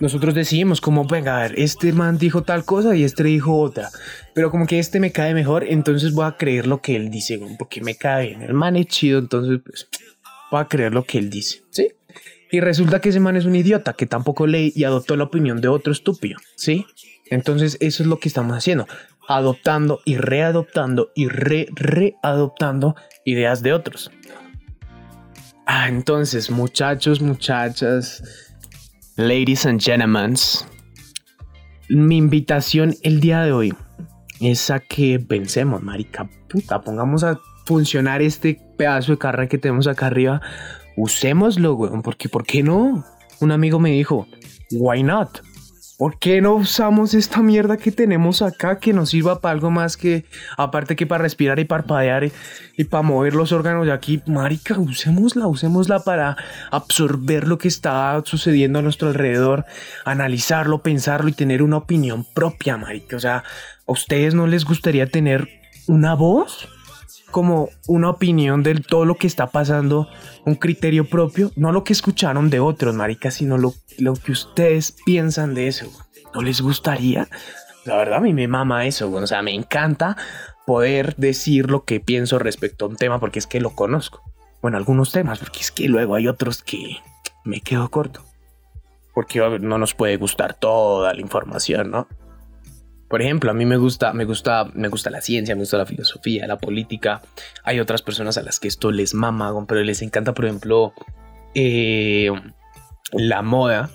nosotros 0.00 0.34
decidimos 0.34 0.80
como, 0.80 1.04
venga, 1.04 1.38
a 1.38 1.42
ver, 1.42 1.54
este 1.56 1.92
man 1.92 2.18
dijo 2.18 2.42
tal 2.42 2.64
cosa 2.64 2.96
y 2.96 3.04
este 3.04 3.22
dijo 3.22 3.56
otra, 3.60 3.90
pero 4.34 4.50
como 4.50 4.66
que 4.66 4.80
este 4.80 4.98
me 4.98 5.12
cae 5.12 5.34
mejor, 5.34 5.64
entonces 5.68 6.12
voy 6.12 6.26
a 6.26 6.36
creer 6.36 6.66
lo 6.66 6.80
que 6.82 6.96
él 6.96 7.10
dice, 7.10 7.40
porque 7.58 7.80
me 7.80 7.94
cae 7.94 8.28
bien, 8.28 8.42
el 8.42 8.54
man 8.54 8.74
es 8.74 8.86
chido, 8.86 9.20
entonces 9.20 9.60
pues 9.64 9.88
voy 10.50 10.60
a 10.60 10.64
creer 10.66 10.92
lo 10.92 11.04
que 11.04 11.18
él 11.18 11.30
dice, 11.30 11.62
¿sí? 11.70 11.92
Y 12.50 12.60
resulta 12.60 13.00
que 13.00 13.10
ese 13.10 13.20
man 13.20 13.36
es 13.36 13.44
un 13.44 13.54
idiota 13.54 13.92
que 13.94 14.06
tampoco 14.06 14.46
lee 14.46 14.72
y 14.74 14.84
adoptó 14.84 15.16
la 15.16 15.24
opinión 15.24 15.60
de 15.60 15.68
otro 15.68 15.92
estúpido, 15.92 16.38
¿sí? 16.56 16.86
Entonces 17.30 17.76
eso 17.80 18.02
es 18.02 18.08
lo 18.08 18.18
que 18.18 18.28
estamos 18.28 18.56
haciendo, 18.56 18.86
adoptando 19.28 20.00
y 20.04 20.16
readoptando 20.16 21.10
y 21.14 21.28
re 21.28 21.68
readoptando 21.72 22.96
ideas 23.24 23.62
de 23.62 23.72
otros. 23.72 24.10
Ah, 25.66 25.88
entonces, 25.88 26.50
muchachos, 26.50 27.22
muchachas, 27.22 28.22
ladies 29.16 29.64
and 29.64 29.80
gentlemen, 29.80 30.34
mi 31.88 32.18
invitación 32.18 32.94
el 33.02 33.20
día 33.20 33.42
de 33.42 33.52
hoy 33.52 33.74
es 34.40 34.70
a 34.70 34.80
que 34.80 35.18
pensemos, 35.18 35.82
marica 35.82 36.28
puta, 36.48 36.82
pongamos 36.82 37.24
a 37.24 37.40
funcionar 37.64 38.20
este 38.20 38.60
pedazo 38.76 39.12
de 39.12 39.18
carrera 39.18 39.48
que 39.48 39.56
tenemos 39.56 39.86
acá 39.86 40.06
arriba, 40.06 40.42
usémoslo, 40.96 41.74
weón, 41.74 42.02
porque 42.02 42.28
¿por 42.28 42.44
qué 42.44 42.62
no? 42.62 43.04
Un 43.40 43.50
amigo 43.50 43.78
me 43.78 43.90
dijo, 43.90 44.26
why 44.70 45.02
not? 45.02 45.40
¿Por 45.96 46.18
qué 46.18 46.40
no 46.40 46.54
usamos 46.54 47.14
esta 47.14 47.40
mierda 47.40 47.76
que 47.76 47.92
tenemos 47.92 48.42
acá 48.42 48.80
que 48.80 48.92
nos 48.92 49.10
sirva 49.10 49.40
para 49.40 49.52
algo 49.52 49.70
más 49.70 49.96
que, 49.96 50.24
aparte 50.56 50.96
que 50.96 51.06
para 51.06 51.22
respirar 51.22 51.60
y 51.60 51.66
parpadear 51.66 52.24
y, 52.76 52.84
para 52.84 53.02
mover 53.02 53.34
los 53.34 53.52
órganos 53.52 53.86
de 53.86 53.92
aquí? 53.92 54.20
Marica, 54.26 54.76
usémosla, 54.76 55.46
usémosla 55.46 56.00
para 56.00 56.36
absorber 56.72 57.46
lo 57.46 57.58
que 57.58 57.68
está 57.68 58.20
sucediendo 58.24 58.80
a 58.80 58.82
nuestro 58.82 59.08
alrededor, 59.08 59.66
analizarlo, 60.04 60.82
pensarlo 60.82 61.28
y 61.28 61.32
tener 61.32 61.62
una 61.62 61.76
opinión 61.76 62.26
propia, 62.34 62.76
marica. 62.76 63.16
O 63.16 63.20
sea, 63.20 63.44
¿a 63.86 63.92
ustedes 63.92 64.34
no 64.34 64.48
les 64.48 64.64
gustaría 64.64 65.06
tener 65.06 65.48
una 65.86 66.14
voz? 66.14 66.68
Como 67.34 67.70
una 67.88 68.10
opinión 68.10 68.62
de 68.62 68.76
todo 68.76 69.04
lo 69.04 69.16
que 69.16 69.26
está 69.26 69.48
pasando, 69.48 70.08
un 70.44 70.54
criterio 70.54 71.04
propio, 71.04 71.50
no 71.56 71.72
lo 71.72 71.82
que 71.82 71.92
escucharon 71.92 72.48
de 72.48 72.60
otros, 72.60 72.94
marica, 72.94 73.32
sino 73.32 73.58
lo, 73.58 73.74
lo 73.98 74.14
que 74.14 74.30
ustedes 74.30 74.94
piensan 75.04 75.52
de 75.52 75.66
eso. 75.66 75.90
¿No 76.32 76.42
les 76.42 76.60
gustaría? 76.60 77.26
La 77.86 77.96
verdad 77.96 78.18
a 78.18 78.20
mí 78.20 78.32
me 78.32 78.46
mama 78.46 78.86
eso, 78.86 79.10
o 79.10 79.26
sea, 79.26 79.42
me 79.42 79.52
encanta 79.52 80.16
poder 80.64 81.16
decir 81.16 81.72
lo 81.72 81.82
que 81.82 81.98
pienso 81.98 82.38
respecto 82.38 82.84
a 82.84 82.88
un 82.88 82.94
tema 82.94 83.18
porque 83.18 83.40
es 83.40 83.48
que 83.48 83.60
lo 83.60 83.70
conozco. 83.70 84.22
Bueno, 84.62 84.76
algunos 84.76 85.10
temas, 85.10 85.40
porque 85.40 85.58
es 85.58 85.72
que 85.72 85.88
luego 85.88 86.14
hay 86.14 86.28
otros 86.28 86.62
que 86.62 86.98
me 87.44 87.60
quedo 87.60 87.90
corto. 87.90 88.24
Porque 89.12 89.40
no 89.58 89.78
nos 89.78 89.92
puede 89.94 90.18
gustar 90.18 90.54
toda 90.54 91.12
la 91.12 91.20
información, 91.20 91.90
¿no? 91.90 92.06
Por 93.14 93.22
ejemplo, 93.22 93.52
a 93.52 93.54
mí 93.54 93.64
me 93.64 93.76
gusta, 93.76 94.12
me 94.12 94.24
gusta, 94.24 94.64
me 94.74 94.88
gusta 94.88 95.08
la 95.08 95.20
ciencia, 95.20 95.54
me 95.54 95.60
gusta 95.60 95.78
la 95.78 95.86
filosofía, 95.86 96.48
la 96.48 96.58
política. 96.58 97.22
Hay 97.62 97.78
otras 97.78 98.02
personas 98.02 98.38
a 98.38 98.42
las 98.42 98.58
que 98.58 98.66
esto 98.66 98.90
les 98.90 99.14
mama, 99.14 99.54
pero 99.68 99.84
les 99.84 100.02
encanta, 100.02 100.34
por 100.34 100.46
ejemplo, 100.46 100.94
eh, 101.54 102.28
la 103.12 103.42
moda. 103.42 103.90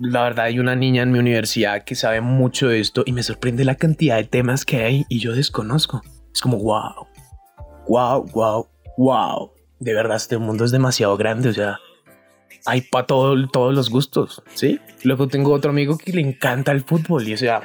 La 0.00 0.24
verdad, 0.24 0.46
hay 0.46 0.58
una 0.58 0.74
niña 0.74 1.04
en 1.04 1.12
mi 1.12 1.20
universidad 1.20 1.84
que 1.84 1.94
sabe 1.94 2.20
mucho 2.20 2.66
de 2.66 2.80
esto 2.80 3.04
y 3.06 3.12
me 3.12 3.22
sorprende 3.22 3.64
la 3.64 3.76
cantidad 3.76 4.16
de 4.16 4.24
temas 4.24 4.64
que 4.64 4.82
hay 4.82 5.06
y 5.08 5.20
yo 5.20 5.36
desconozco. 5.36 6.02
Es 6.34 6.40
como, 6.40 6.58
wow, 6.58 7.06
wow, 7.86 8.26
wow, 8.32 8.68
wow. 8.96 9.52
De 9.78 9.94
verdad, 9.94 10.16
este 10.16 10.36
mundo 10.36 10.64
es 10.64 10.72
demasiado 10.72 11.16
grande, 11.16 11.50
o 11.50 11.52
sea, 11.52 11.78
hay 12.66 12.80
para 12.80 13.06
todo, 13.06 13.48
todos 13.48 13.72
los 13.72 13.88
gustos, 13.88 14.42
¿sí? 14.54 14.80
Luego 15.04 15.28
tengo 15.28 15.52
otro 15.52 15.70
amigo 15.70 15.96
que 15.96 16.12
le 16.12 16.22
encanta 16.22 16.72
el 16.72 16.82
fútbol 16.82 17.28
y 17.28 17.34
o 17.34 17.38
sea, 17.38 17.62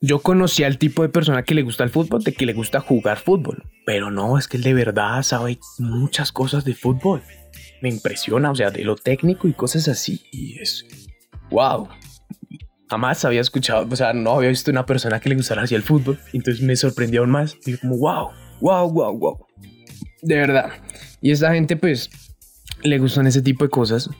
yo 0.00 0.20
conocí 0.20 0.64
al 0.64 0.78
tipo 0.78 1.02
de 1.02 1.10
persona 1.10 1.42
que 1.42 1.54
le 1.54 1.62
gusta 1.62 1.84
el 1.84 1.90
fútbol, 1.90 2.22
de 2.22 2.32
que 2.32 2.46
le 2.46 2.54
gusta 2.54 2.80
jugar 2.80 3.18
fútbol, 3.18 3.64
pero 3.84 4.10
no, 4.10 4.38
es 4.38 4.48
que 4.48 4.56
él 4.56 4.62
de 4.62 4.72
verdad 4.72 5.22
sabe 5.22 5.58
muchas 5.78 6.32
cosas 6.32 6.64
de 6.64 6.74
fútbol. 6.74 7.22
Me 7.82 7.90
impresiona, 7.90 8.50
o 8.50 8.54
sea, 8.54 8.70
de 8.70 8.84
lo 8.84 8.96
técnico 8.96 9.46
y 9.46 9.52
cosas 9.52 9.88
así. 9.88 10.22
Y 10.32 10.58
es 10.58 10.86
wow. 11.50 11.88
Jamás 12.88 13.24
había 13.24 13.40
escuchado, 13.40 13.86
o 13.90 13.96
sea, 13.96 14.12
no 14.12 14.32
había 14.32 14.48
visto 14.48 14.70
una 14.70 14.86
persona 14.86 15.20
que 15.20 15.28
le 15.28 15.36
gustara 15.36 15.62
así 15.62 15.74
el 15.74 15.82
fútbol. 15.82 16.18
Entonces 16.32 16.62
me 16.62 16.76
sorprendió 16.76 17.20
aún 17.20 17.30
más. 17.30 17.56
Y 17.66 17.76
como 17.76 17.98
wow, 17.98 18.30
wow, 18.60 18.90
wow, 18.90 19.18
wow. 19.18 19.46
De 20.22 20.36
verdad. 20.36 20.70
Y 21.20 21.30
esta 21.30 21.52
gente, 21.52 21.76
pues, 21.76 22.10
le 22.82 22.98
gustan 22.98 23.26
ese 23.26 23.42
tipo 23.42 23.64
de 23.64 23.70
cosas 23.70 24.10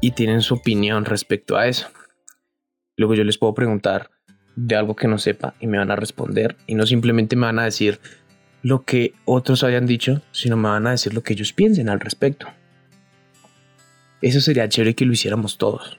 y 0.00 0.10
tienen 0.12 0.42
su 0.42 0.54
opinión 0.54 1.04
respecto 1.04 1.56
a 1.56 1.66
eso. 1.66 1.88
Luego 2.96 3.14
yo 3.14 3.24
les 3.24 3.38
puedo 3.38 3.54
preguntar 3.54 4.10
de 4.56 4.74
algo 4.74 4.96
que 4.96 5.06
no 5.06 5.18
sepa 5.18 5.54
y 5.60 5.66
me 5.66 5.78
van 5.78 5.90
a 5.90 5.96
responder 5.96 6.56
y 6.66 6.74
no 6.74 6.86
simplemente 6.86 7.36
me 7.36 7.46
van 7.46 7.58
a 7.58 7.64
decir 7.64 8.00
lo 8.62 8.84
que 8.84 9.14
otros 9.24 9.62
hayan 9.62 9.86
dicho, 9.86 10.22
sino 10.32 10.56
me 10.56 10.68
van 10.68 10.86
a 10.86 10.90
decir 10.90 11.14
lo 11.14 11.22
que 11.22 11.34
ellos 11.34 11.52
piensen 11.52 11.88
al 11.88 12.00
respecto. 12.00 12.48
Eso 14.22 14.40
sería 14.40 14.68
chévere 14.68 14.94
que 14.94 15.04
lo 15.04 15.12
hiciéramos 15.12 15.58
todos, 15.58 15.98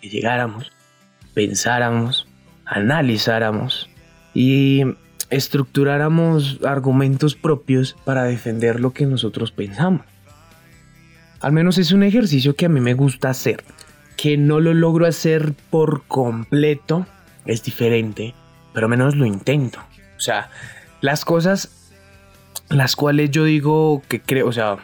que 0.00 0.08
llegáramos, 0.08 0.72
pensáramos, 1.34 2.26
analizáramos 2.64 3.90
y 4.32 4.84
estructuráramos 5.30 6.60
argumentos 6.64 7.34
propios 7.34 7.96
para 8.04 8.24
defender 8.24 8.80
lo 8.80 8.92
que 8.92 9.04
nosotros 9.04 9.52
pensamos. 9.52 10.06
Al 11.40 11.52
menos 11.52 11.78
es 11.78 11.92
un 11.92 12.02
ejercicio 12.02 12.56
que 12.56 12.66
a 12.66 12.68
mí 12.68 12.80
me 12.80 12.94
gusta 12.94 13.30
hacer, 13.30 13.62
que 14.16 14.36
no 14.36 14.60
lo 14.60 14.74
logro 14.74 15.06
hacer 15.06 15.52
por 15.70 16.04
completo, 16.06 17.06
es 17.46 17.62
diferente, 17.62 18.34
pero 18.72 18.88
menos 18.88 19.16
lo 19.16 19.26
intento. 19.26 19.80
O 20.16 20.20
sea, 20.20 20.50
las 21.00 21.24
cosas 21.24 21.78
las 22.68 22.96
cuales 22.96 23.30
yo 23.30 23.44
digo 23.44 24.02
que 24.08 24.20
creo, 24.20 24.46
o 24.46 24.52
sea, 24.52 24.76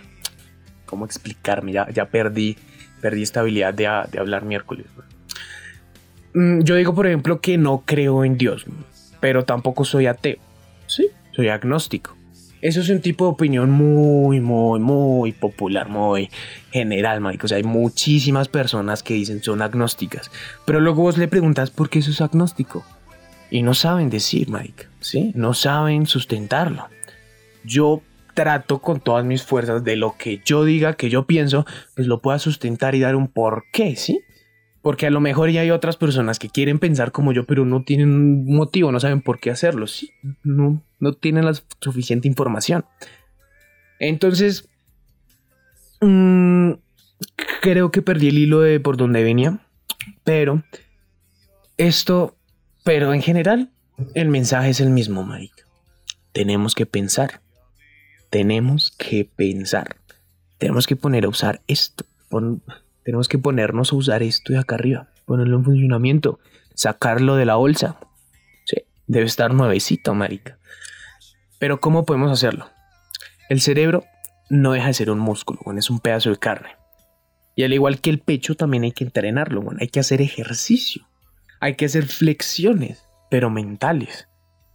¿cómo 0.87 1.05
explicarme? 1.05 1.73
Ya, 1.73 1.89
ya 1.91 2.07
perdí, 2.07 2.57
perdí 3.01 3.23
esta 3.23 3.41
habilidad 3.41 3.75
de, 3.75 3.91
de 4.11 4.19
hablar 4.19 4.45
miércoles. 4.45 4.87
Mm, 6.35 6.61
yo 6.61 6.75
digo, 6.75 6.95
por 6.95 7.07
ejemplo, 7.07 7.41
que 7.41 7.59
no 7.59 7.83
creo 7.85 8.25
en 8.25 8.39
Dios, 8.39 8.65
pero 9.21 9.45
tampoco 9.45 9.85
soy 9.85 10.07
ateo. 10.07 10.39
Sí, 10.87 11.09
soy 11.33 11.49
agnóstico. 11.49 12.17
Eso 12.65 12.81
es 12.81 12.89
un 12.89 13.03
tipo 13.03 13.27
de 13.27 13.33
opinión 13.33 13.71
muy, 13.71 14.41
muy, 14.41 14.81
muy 14.81 15.33
popular, 15.33 15.91
muy 15.91 16.31
general, 16.73 17.21
marico. 17.21 17.45
O 17.45 17.49
sea, 17.49 17.59
hay 17.59 17.63
muchísimas 17.63 18.49
personas 18.49 19.03
que 19.03 19.13
dicen 19.13 19.43
son 19.43 19.61
agnósticas. 19.61 20.31
Pero 20.65 20.81
luego 20.81 21.03
vos 21.03 21.19
le 21.19 21.29
preguntas 21.29 21.71
por 21.71 21.91
qué 21.91 22.01
sos 22.01 22.23
agnóstico. 22.23 22.83
Y 23.51 23.61
no 23.61 23.75
saben 23.75 24.09
decir, 24.09 24.49
marico. 24.49 24.85
¿Sí? 25.01 25.33
No 25.35 25.53
saben 25.53 26.07
sustentarlo. 26.07 26.89
Yo 27.65 28.01
trato 28.33 28.79
con 28.79 28.99
todas 28.99 29.27
mis 29.27 29.43
fuerzas 29.43 29.85
de 29.85 29.97
lo 29.97 30.17
que 30.17 30.41
yo 30.43 30.65
diga, 30.65 30.95
que 30.95 31.11
yo 31.11 31.27
pienso, 31.27 31.67
pues 31.95 32.07
lo 32.07 32.23
pueda 32.23 32.39
sustentar 32.39 32.95
y 32.95 33.01
dar 33.01 33.15
un 33.15 33.29
porqué, 33.29 33.95
¿sí? 33.95 34.23
Porque 34.81 35.07
a 35.07 35.11
lo 35.11 35.21
mejor 35.21 35.51
ya 35.51 35.61
hay 35.61 35.71
otras 35.71 35.99
personas 35.99 36.39
que 36.39 36.49
quieren 36.49 36.79
pensar 36.79 37.13
como 37.13 37.33
yo, 37.33 37.45
pero 37.45 37.67
no 37.67 37.85
tienen 37.85 38.09
un 38.09 38.57
motivo, 38.57 38.91
no 38.91 39.01
saben 39.01 39.21
por 39.21 39.39
qué 39.39 39.51
hacerlo. 39.51 39.87
Sí, 39.87 40.13
no, 40.43 40.83
no 41.05 41.13
tienen 41.13 41.45
la 41.45 41.55
suficiente 41.81 42.27
información. 42.27 42.85
Entonces, 44.01 44.69
mmm, 46.01 46.73
creo 47.61 47.91
que 47.91 48.03
perdí 48.03 48.29
el 48.29 48.39
hilo 48.39 48.61
de 48.61 48.81
por 48.81 48.97
donde 48.97 49.23
venía. 49.23 49.61
Pero 50.25 50.65
esto, 51.77 52.37
pero 52.83 53.15
en 53.15 53.23
general, 53.23 53.71
el 54.15 54.29
mensaje 54.29 54.71
es 54.71 54.81
el 54.81 54.91
mismo, 54.91 55.23
marica. 55.23 55.65
Tenemos 56.33 56.75
que 56.75 56.87
pensar. 56.87 57.41
Tenemos 58.31 58.91
que 58.99 59.31
pensar. 59.37 59.97
Tenemos 60.59 60.87
que 60.87 60.97
poner 60.97 61.27
a 61.27 61.29
usar 61.29 61.61
esto. 61.69 62.05
Tenemos 63.05 63.29
que 63.29 63.39
ponernos 63.39 63.93
a 63.93 63.97
usar 63.97 64.23
esto 64.23 64.53
de 64.53 64.59
acá 64.59 64.75
arriba, 64.75 65.09
ponerlo 65.25 65.59
en 65.59 65.65
funcionamiento, 65.65 66.41
sacarlo 66.75 67.37
de 67.37 67.45
la 67.45 67.57
bolsa. 67.57 67.99
Sí, 68.65 68.79
debe 69.07 69.27
estar 69.27 69.53
nuevecito, 69.55 70.15
marica. 70.15 70.59
Pero 71.65 71.81
¿cómo 71.81 72.05
podemos 72.05 72.31
hacerlo? 72.31 72.67
El 73.49 73.63
cerebro 73.63 74.05
no 74.51 74.73
deja 74.73 74.89
de 74.89 74.93
ser 74.93 75.11
un 75.11 75.19
músculo, 75.19 75.61
es 75.79 75.89
un 75.89 75.99
pedazo 75.99 76.29
de 76.29 76.37
carne. 76.37 76.77
Y 77.57 77.63
al 77.63 77.73
igual 77.73 78.03
que 78.03 78.11
el 78.11 78.19
pecho, 78.19 78.55
también 78.55 78.83
hay 78.83 78.93
que 78.93 79.05
entrenarlo, 79.05 79.65
hay 79.81 79.89
que 79.89 79.99
hacer 79.99 80.21
ejercicio, 80.21 81.09
hay 81.61 81.75
que 81.75 81.87
hacer 81.87 82.05
flexiones, 82.05 83.09
pero 83.31 83.49
mentales. 83.49 84.29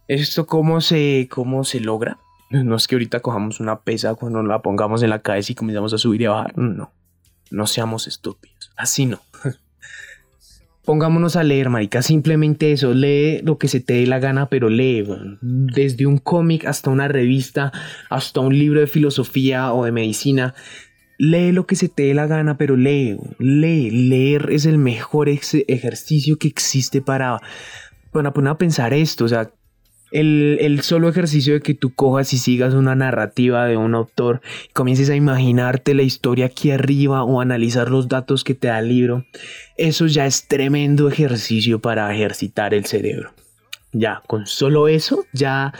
¿Esto 0.08 0.46
cómo 0.48 0.80
se, 0.80 1.28
cómo 1.30 1.62
se 1.62 1.78
logra? 1.78 2.18
No 2.50 2.74
es 2.74 2.88
que 2.88 2.96
ahorita 2.96 3.20
cojamos 3.20 3.60
una 3.60 3.82
pesa 3.82 4.16
cuando 4.16 4.42
la 4.42 4.60
pongamos 4.60 5.04
en 5.04 5.10
la 5.10 5.22
cabeza 5.22 5.52
y 5.52 5.54
comenzamos 5.54 5.94
a 5.94 5.98
subir 5.98 6.22
y 6.22 6.24
a 6.24 6.30
bajar. 6.30 6.58
No, 6.58 6.92
no 7.52 7.68
seamos 7.68 8.08
estúpidos. 8.08 8.72
Así 8.76 9.06
no. 9.06 9.20
Pongámonos 10.90 11.36
a 11.36 11.44
leer, 11.44 11.70
marica. 11.70 12.02
Simplemente 12.02 12.72
eso. 12.72 12.94
Lee 12.94 13.42
lo 13.44 13.58
que 13.58 13.68
se 13.68 13.78
te 13.78 13.92
dé 13.92 14.08
la 14.08 14.18
gana, 14.18 14.48
pero 14.48 14.68
lee. 14.68 15.06
Desde 15.40 16.04
un 16.04 16.18
cómic 16.18 16.64
hasta 16.64 16.90
una 16.90 17.06
revista, 17.06 17.70
hasta 18.08 18.40
un 18.40 18.58
libro 18.58 18.80
de 18.80 18.88
filosofía 18.88 19.72
o 19.72 19.84
de 19.84 19.92
medicina. 19.92 20.52
Lee 21.16 21.52
lo 21.52 21.64
que 21.64 21.76
se 21.76 21.88
te 21.88 22.02
dé 22.06 22.14
la 22.14 22.26
gana, 22.26 22.58
pero 22.58 22.76
lee. 22.76 23.16
Lee. 23.38 23.92
Leer 24.08 24.48
es 24.50 24.66
el 24.66 24.78
mejor 24.78 25.28
ejercicio 25.28 26.38
que 26.38 26.48
existe 26.48 27.00
para, 27.00 27.38
para 28.10 28.32
poner 28.32 28.50
a 28.50 28.58
pensar 28.58 28.92
esto. 28.92 29.26
O 29.26 29.28
sea, 29.28 29.52
el, 30.10 30.80
solo 30.82 31.08
ejercicio 31.08 31.54
de 31.54 31.60
que 31.60 31.74
tú 31.74 31.94
cojas 31.94 32.32
y 32.32 32.38
sigas 32.38 32.74
una 32.74 32.94
narrativa 32.94 33.66
de 33.66 33.76
un 33.76 33.94
autor 33.94 34.40
y 34.68 34.72
comiences 34.72 35.10
a 35.10 35.16
imaginarte 35.16 35.94
la 35.94 36.02
historia 36.02 36.46
aquí 36.46 36.70
arriba 36.70 37.22
o 37.22 37.40
analizar 37.40 37.90
los 37.90 38.08
datos 38.08 38.44
que 38.44 38.54
te 38.54 38.68
da 38.68 38.80
el 38.80 38.88
libro, 38.88 39.24
eso 39.76 40.06
ya 40.06 40.26
es 40.26 40.48
tremendo 40.48 41.08
ejercicio 41.08 41.80
para 41.80 42.12
ejercitar 42.14 42.74
el 42.74 42.86
cerebro. 42.86 43.32
Ya, 43.92 44.22
con 44.26 44.46
solo 44.46 44.88
eso, 44.88 45.24
ya, 45.32 45.72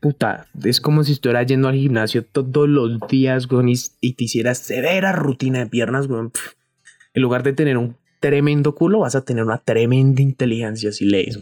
puta, 0.00 0.46
es 0.64 0.80
como 0.80 1.04
si 1.04 1.12
estuvieras 1.12 1.46
yendo 1.46 1.68
al 1.68 1.74
gimnasio 1.74 2.24
todos 2.24 2.68
los 2.68 2.98
días, 3.08 3.48
y, 4.00 4.12
te 4.14 4.24
hicieras 4.24 4.58
severa 4.58 5.12
rutina 5.12 5.60
de 5.60 5.66
piernas, 5.66 6.06
En 7.12 7.22
lugar 7.22 7.42
de 7.42 7.52
tener 7.52 7.76
un 7.76 7.96
tremendo 8.18 8.74
culo, 8.74 9.00
vas 9.00 9.14
a 9.14 9.24
tener 9.24 9.44
una 9.44 9.58
tremenda 9.58 10.22
inteligencia 10.22 10.92
si 10.92 11.04
lees, 11.04 11.38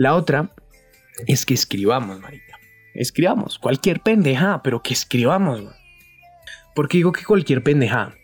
La 0.00 0.14
otra 0.14 0.48
es 1.26 1.44
que 1.44 1.52
escribamos, 1.52 2.18
marica. 2.20 2.58
Escribamos 2.94 3.58
cualquier 3.58 4.00
pendeja, 4.00 4.62
pero 4.62 4.82
que 4.82 4.94
escribamos. 4.94 5.62
¿Por 6.74 6.88
qué 6.88 6.96
digo 6.96 7.12
que 7.12 7.22
cualquier 7.22 7.62
pendeja? 7.62 8.14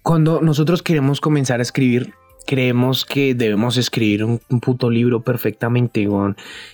Cuando 0.00 0.40
nosotros 0.40 0.82
queremos 0.82 1.20
comenzar 1.20 1.60
a 1.60 1.64
escribir, 1.64 2.14
creemos 2.46 3.04
que 3.04 3.34
debemos 3.34 3.76
escribir 3.76 4.24
un, 4.24 4.38
puto 4.62 4.88
libro 4.88 5.22
perfectamente, 5.22 6.08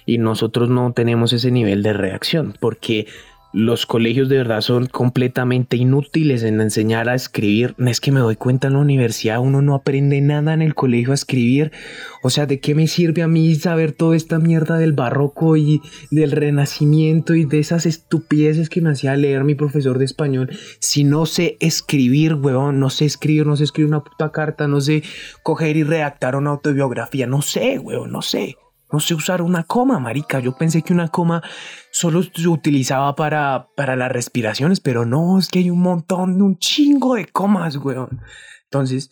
y 0.06 0.18
nosotros 0.18 0.70
no 0.70 0.92
tenemos 0.92 1.32
ese 1.32 1.50
nivel 1.50 1.82
de 1.82 1.92
reacción, 1.92 2.54
porque 2.60 3.08
los 3.52 3.86
colegios 3.86 4.28
de 4.28 4.36
verdad 4.36 4.60
son 4.60 4.86
completamente 4.86 5.76
inútiles 5.76 6.42
en 6.42 6.60
enseñar 6.60 7.08
a 7.08 7.14
escribir. 7.14 7.74
Es 7.78 8.00
que 8.00 8.12
me 8.12 8.20
doy 8.20 8.36
cuenta 8.36 8.66
en 8.66 8.74
la 8.74 8.80
universidad, 8.80 9.40
uno 9.40 9.62
no 9.62 9.74
aprende 9.74 10.20
nada 10.20 10.52
en 10.52 10.62
el 10.62 10.74
colegio 10.74 11.12
a 11.12 11.14
escribir. 11.14 11.72
O 12.22 12.30
sea, 12.30 12.46
¿de 12.46 12.60
qué 12.60 12.74
me 12.74 12.86
sirve 12.86 13.22
a 13.22 13.28
mí 13.28 13.54
saber 13.54 13.92
toda 13.92 14.16
esta 14.16 14.38
mierda 14.38 14.78
del 14.78 14.92
barroco 14.92 15.56
y 15.56 15.80
del 16.10 16.32
renacimiento 16.32 17.34
y 17.34 17.44
de 17.44 17.60
esas 17.60 17.86
estupideces 17.86 18.68
que 18.68 18.80
me 18.80 18.90
hacía 18.90 19.16
leer 19.16 19.44
mi 19.44 19.54
profesor 19.54 19.98
de 19.98 20.04
español? 20.04 20.50
Si 20.80 21.04
no 21.04 21.24
sé 21.24 21.56
escribir, 21.60 22.34
huevón, 22.34 22.80
no 22.80 22.90
sé 22.90 23.04
escribir, 23.04 23.46
no 23.46 23.56
sé 23.56 23.64
escribir 23.64 23.88
una 23.88 24.04
puta 24.04 24.32
carta, 24.32 24.68
no 24.68 24.80
sé 24.80 25.02
coger 25.42 25.76
y 25.76 25.84
redactar 25.84 26.36
una 26.36 26.50
autobiografía, 26.50 27.26
no 27.26 27.42
sé, 27.42 27.78
huevón, 27.78 28.12
no 28.12 28.22
sé. 28.22 28.56
No 28.92 29.00
sé 29.00 29.14
usar 29.14 29.42
una 29.42 29.64
coma, 29.64 29.98
marica. 29.98 30.40
Yo 30.40 30.56
pensé 30.56 30.82
que 30.82 30.92
una 30.92 31.08
coma 31.08 31.42
solo 31.90 32.22
se 32.22 32.48
utilizaba 32.48 33.16
para, 33.16 33.68
para 33.76 33.96
las 33.96 34.12
respiraciones, 34.12 34.80
pero 34.80 35.04
no, 35.04 35.38
es 35.38 35.48
que 35.48 35.58
hay 35.60 35.70
un 35.70 35.80
montón, 35.80 36.40
un 36.40 36.58
chingo 36.58 37.16
de 37.16 37.26
comas, 37.26 37.76
weón. 37.76 38.20
Entonces, 38.64 39.10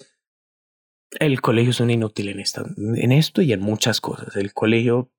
el 1.21 1.41
colegio 1.41 1.71
es 1.71 1.81
un 1.81 1.91
inútil 1.91 2.29
en, 2.29 2.41
esto, 2.41 2.65
en 2.77 3.13
esto 3.13 3.43
y 3.43 3.53
en 3.53 3.61
muchas 3.61 4.01
cosas. 4.01 4.37
El 4.37 4.53
colegio, 4.53 5.11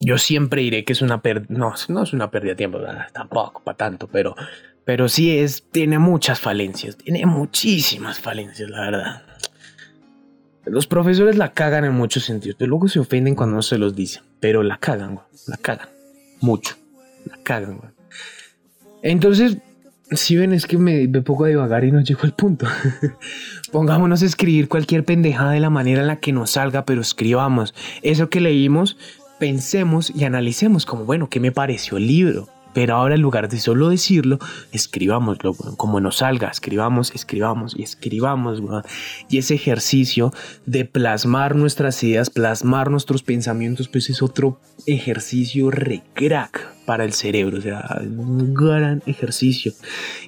yo 0.00 0.18
siempre 0.18 0.62
diré 0.62 0.84
que 0.84 0.92
es 0.92 1.02
una 1.02 1.22
pérdida, 1.22 1.46
no, 1.50 1.74
no 1.88 2.02
es 2.02 2.12
una 2.12 2.30
pérdida 2.30 2.52
de 2.52 2.56
tiempo, 2.56 2.78
tampoco 3.12 3.62
para 3.62 3.76
tanto, 3.76 4.08
pero, 4.08 4.34
pero 4.84 5.08
sí 5.08 5.38
es, 5.38 5.68
tiene 5.70 5.98
muchas 5.98 6.40
falencias, 6.40 6.96
tiene 6.96 7.26
muchísimas 7.26 8.20
falencias, 8.20 8.70
la 8.70 8.80
verdad. 8.80 9.22
Los 10.64 10.86
profesores 10.86 11.36
la 11.36 11.52
cagan 11.52 11.84
en 11.84 11.94
muchos 11.94 12.24
sentidos. 12.24 12.56
pero 12.58 12.70
luego 12.70 12.88
se 12.88 13.00
ofenden 13.00 13.34
cuando 13.34 13.56
no 13.56 13.62
se 13.62 13.78
los 13.78 13.94
dice. 13.94 14.20
Pero 14.40 14.62
la 14.62 14.78
cagan. 14.78 15.20
La 15.46 15.56
cagan. 15.56 15.88
Mucho. 16.40 16.76
La 17.26 17.38
cagan. 17.42 17.80
Entonces, 19.02 19.58
si 20.10 20.36
ven, 20.36 20.52
es 20.52 20.66
que 20.66 20.76
me, 20.76 21.08
me 21.08 21.22
pongo 21.22 21.44
a 21.44 21.48
divagar 21.48 21.84
y 21.84 21.92
no 21.92 22.00
llego 22.00 22.20
al 22.24 22.34
punto. 22.34 22.66
Pongámonos 23.72 24.22
a 24.22 24.26
escribir 24.26 24.68
cualquier 24.68 25.04
pendejada 25.04 25.52
de 25.52 25.60
la 25.60 25.70
manera 25.70 26.02
en 26.02 26.08
la 26.08 26.20
que 26.20 26.32
nos 26.32 26.50
salga, 26.50 26.84
pero 26.84 27.00
escribamos. 27.00 27.74
Eso 28.02 28.28
que 28.28 28.40
leímos, 28.40 28.96
pensemos 29.38 30.12
y 30.14 30.24
analicemos 30.24 30.84
como, 30.84 31.04
bueno, 31.04 31.28
¿qué 31.28 31.40
me 31.40 31.52
pareció 31.52 31.96
el 31.96 32.06
libro? 32.06 32.48
Pero 32.72 32.94
ahora 32.96 33.16
en 33.16 33.22
lugar 33.22 33.48
de 33.48 33.58
solo 33.58 33.88
decirlo, 33.88 34.38
escribámoslo, 34.72 35.54
como 35.54 36.00
nos 36.00 36.18
salga, 36.18 36.48
escribamos, 36.48 37.12
escribamos 37.14 37.76
y 37.76 37.82
escribamos. 37.82 38.62
Y 39.28 39.38
ese 39.38 39.54
ejercicio 39.54 40.32
de 40.66 40.84
plasmar 40.84 41.56
nuestras 41.56 42.02
ideas, 42.02 42.30
plasmar 42.30 42.90
nuestros 42.90 43.22
pensamientos, 43.22 43.88
pues 43.88 44.10
es 44.10 44.22
otro 44.22 44.60
ejercicio 44.86 45.70
recrack 45.70 46.68
para 46.84 47.04
el 47.04 47.12
cerebro, 47.12 47.58
o 47.58 47.60
sea, 47.60 48.00
un 48.02 48.54
gran 48.54 49.02
ejercicio. 49.06 49.72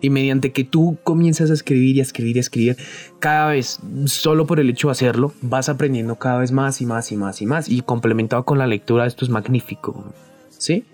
Y 0.00 0.11
mediante 0.11 0.52
que 0.52 0.64
tú 0.64 0.98
comienzas 1.02 1.50
a 1.50 1.55
escribir 1.55 1.96
y 1.96 2.00
a 2.00 2.02
escribir 2.02 2.37
y 2.37 2.38
a 2.38 2.42
escribir, 2.42 2.76
cada 3.18 3.50
vez, 3.50 3.81
solo 4.07 4.46
por 4.46 4.61
el 4.61 4.70
hecho 4.70 4.88
de 4.88 4.92
hacerlo, 4.92 5.33
vas 5.40 5.68
aprendiendo 5.68 6.16
cada 6.16 6.38
vez 6.38 6.52
más 6.52 6.81
y 6.81 6.87
más 6.87 7.11
y 7.11 7.16
más 7.16 7.42
y 7.42 7.46
más. 7.46 7.68
Y 7.68 7.83
complementado 7.83 8.44
con 8.44 8.59
la 8.59 8.66
lectura, 8.66 9.07
esto 9.07 9.24
es 9.24 9.31
magnífico. 9.31 10.12
¿Sí? 10.50 10.85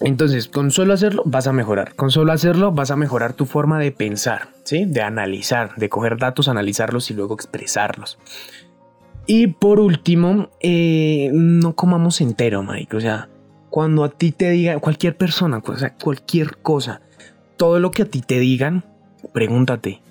Entonces, 0.00 0.48
con 0.48 0.70
solo 0.70 0.92
hacerlo 0.92 1.22
vas 1.24 1.46
a 1.46 1.52
mejorar. 1.52 1.94
Con 1.94 2.10
solo 2.10 2.32
hacerlo 2.32 2.72
vas 2.72 2.90
a 2.90 2.96
mejorar 2.96 3.32
tu 3.32 3.46
forma 3.46 3.78
de 3.78 3.92
pensar, 3.92 4.48
¿sí? 4.64 4.84
De 4.84 5.00
analizar, 5.00 5.74
de 5.76 5.88
coger 5.88 6.18
datos, 6.18 6.48
analizarlos 6.48 7.10
y 7.10 7.14
luego 7.14 7.34
expresarlos. 7.34 8.18
Y 9.26 9.48
por 9.48 9.80
último, 9.80 10.50
eh, 10.60 11.30
no 11.32 11.74
comamos 11.74 12.20
entero, 12.20 12.62
Mike. 12.62 12.96
O 12.96 13.00
sea, 13.00 13.28
cuando 13.70 14.04
a 14.04 14.10
ti 14.10 14.32
te 14.32 14.50
digan, 14.50 14.80
cualquier 14.80 15.16
persona, 15.16 15.62
cualquier 16.02 16.58
cosa, 16.58 17.00
todo 17.56 17.80
lo 17.80 17.90
que 17.90 18.02
a 18.02 18.06
ti 18.06 18.20
te 18.20 18.38
digan, 18.38 18.84
pregúntate, 19.32 20.02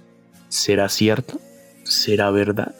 ¿será 0.49 0.89
cierto? 0.89 1.39
¿Será 1.83 2.31
verdad? 2.31 2.75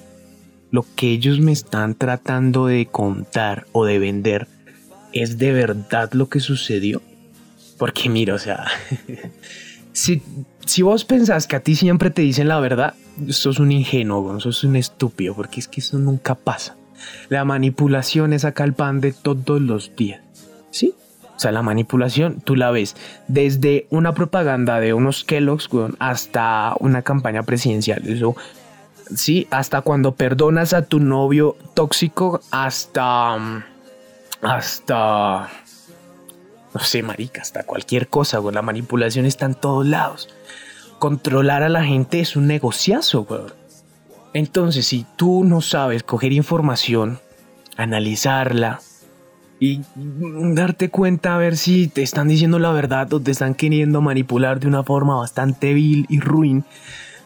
Lo 0.72 0.86
que 0.96 1.12
ellos 1.12 1.40
me 1.40 1.52
están 1.52 1.96
tratando 1.96 2.66
de 2.66 2.88
contar 2.88 3.66
o 3.72 3.86
de 3.86 4.00
vender 4.00 4.48
¿es 5.16 5.40
de 5.40 5.52
verdad 5.52 6.12
lo 6.14 6.30
que 6.30 6.40
sucedió? 6.40 7.02
Porque 7.80 8.10
mira, 8.10 8.36
o 8.36 8.40
sea, 8.40 8.68
si, 9.94 10.22
si 10.66 10.84
vos 10.84 11.06
pensás 11.06 11.48
que 11.48 11.56
a 11.56 11.62
ti 11.62 11.76
siempre 11.76 12.12
te 12.12 12.22
dicen 12.22 12.48
la 12.48 12.60
verdad, 12.60 12.94
sos 13.30 13.60
un 13.60 13.72
ingenuo, 13.72 14.40
sos 14.40 14.64
un 14.64 14.76
estúpido, 14.76 15.34
porque 15.34 15.60
es 15.60 15.68
que 15.68 15.80
eso 15.80 15.98
nunca 15.98 16.36
pasa. 16.36 16.76
La 17.30 17.46
manipulación 17.46 18.34
es 18.34 18.46
acá 18.46 18.64
el 18.64 18.74
pan 18.74 19.02
de 19.02 19.14
todos 19.14 19.62
los 19.62 19.96
días. 19.96 20.22
¿Sí? 20.70 20.94
O 21.36 21.40
sea, 21.40 21.52
la 21.52 21.62
manipulación, 21.62 22.42
tú 22.42 22.56
la 22.56 22.72
ves 22.72 22.96
desde 23.28 23.88
una 23.90 24.14
propaganda 24.14 24.80
de 24.80 24.94
unos 24.94 25.24
Kellogg's 25.24 25.70
hasta 26.00 26.76
una 26.80 27.02
campaña 27.02 27.44
presidencial. 27.44 28.08
Eso, 28.08 28.36
sí, 29.14 29.48
hasta 29.52 29.82
cuando 29.82 30.16
perdonas 30.16 30.74
a 30.74 30.84
tu 30.84 31.00
novio 31.00 31.58
tóxico, 31.74 32.42
hasta 32.52 33.38
mm, 33.38 33.64
hasta, 34.42 35.50
no 36.74 36.80
sé, 36.80 37.04
marica, 37.04 37.42
hasta 37.42 37.64
cualquier 37.64 38.08
cosa, 38.08 38.40
güey. 38.40 38.54
La 38.54 38.62
manipulación 38.62 39.26
está 39.26 39.46
en 39.46 39.56
todos 39.56 39.86
lados. 39.86 40.30
Controlar 41.00 41.64
a 41.64 41.70
la 41.70 41.84
gente 41.84 42.20
es 42.20 42.36
un 42.36 42.48
negociazo, 42.48 43.24
güey. 43.24 43.42
Entonces, 44.34 44.88
si 44.88 45.06
tú 45.16 45.44
no 45.44 45.62
sabes 45.62 46.04
coger 46.04 46.34
información 46.34 47.20
analizarla 47.78 48.82
y 49.60 49.82
darte 50.54 50.90
cuenta 50.90 51.36
a 51.36 51.38
ver 51.38 51.58
si 51.58 51.88
te 51.88 52.02
están 52.02 52.28
diciendo 52.28 52.60
la 52.60 52.72
verdad 52.72 53.12
o 53.14 53.22
te 53.22 53.32
están 53.32 53.56
queriendo 53.56 54.02
manipular 54.02 54.60
de 54.60 54.68
una 54.68 54.84
forma 54.84 55.16
bastante 55.16 55.74
vil 55.74 56.06
y 56.10 56.20
ruin, 56.20 56.66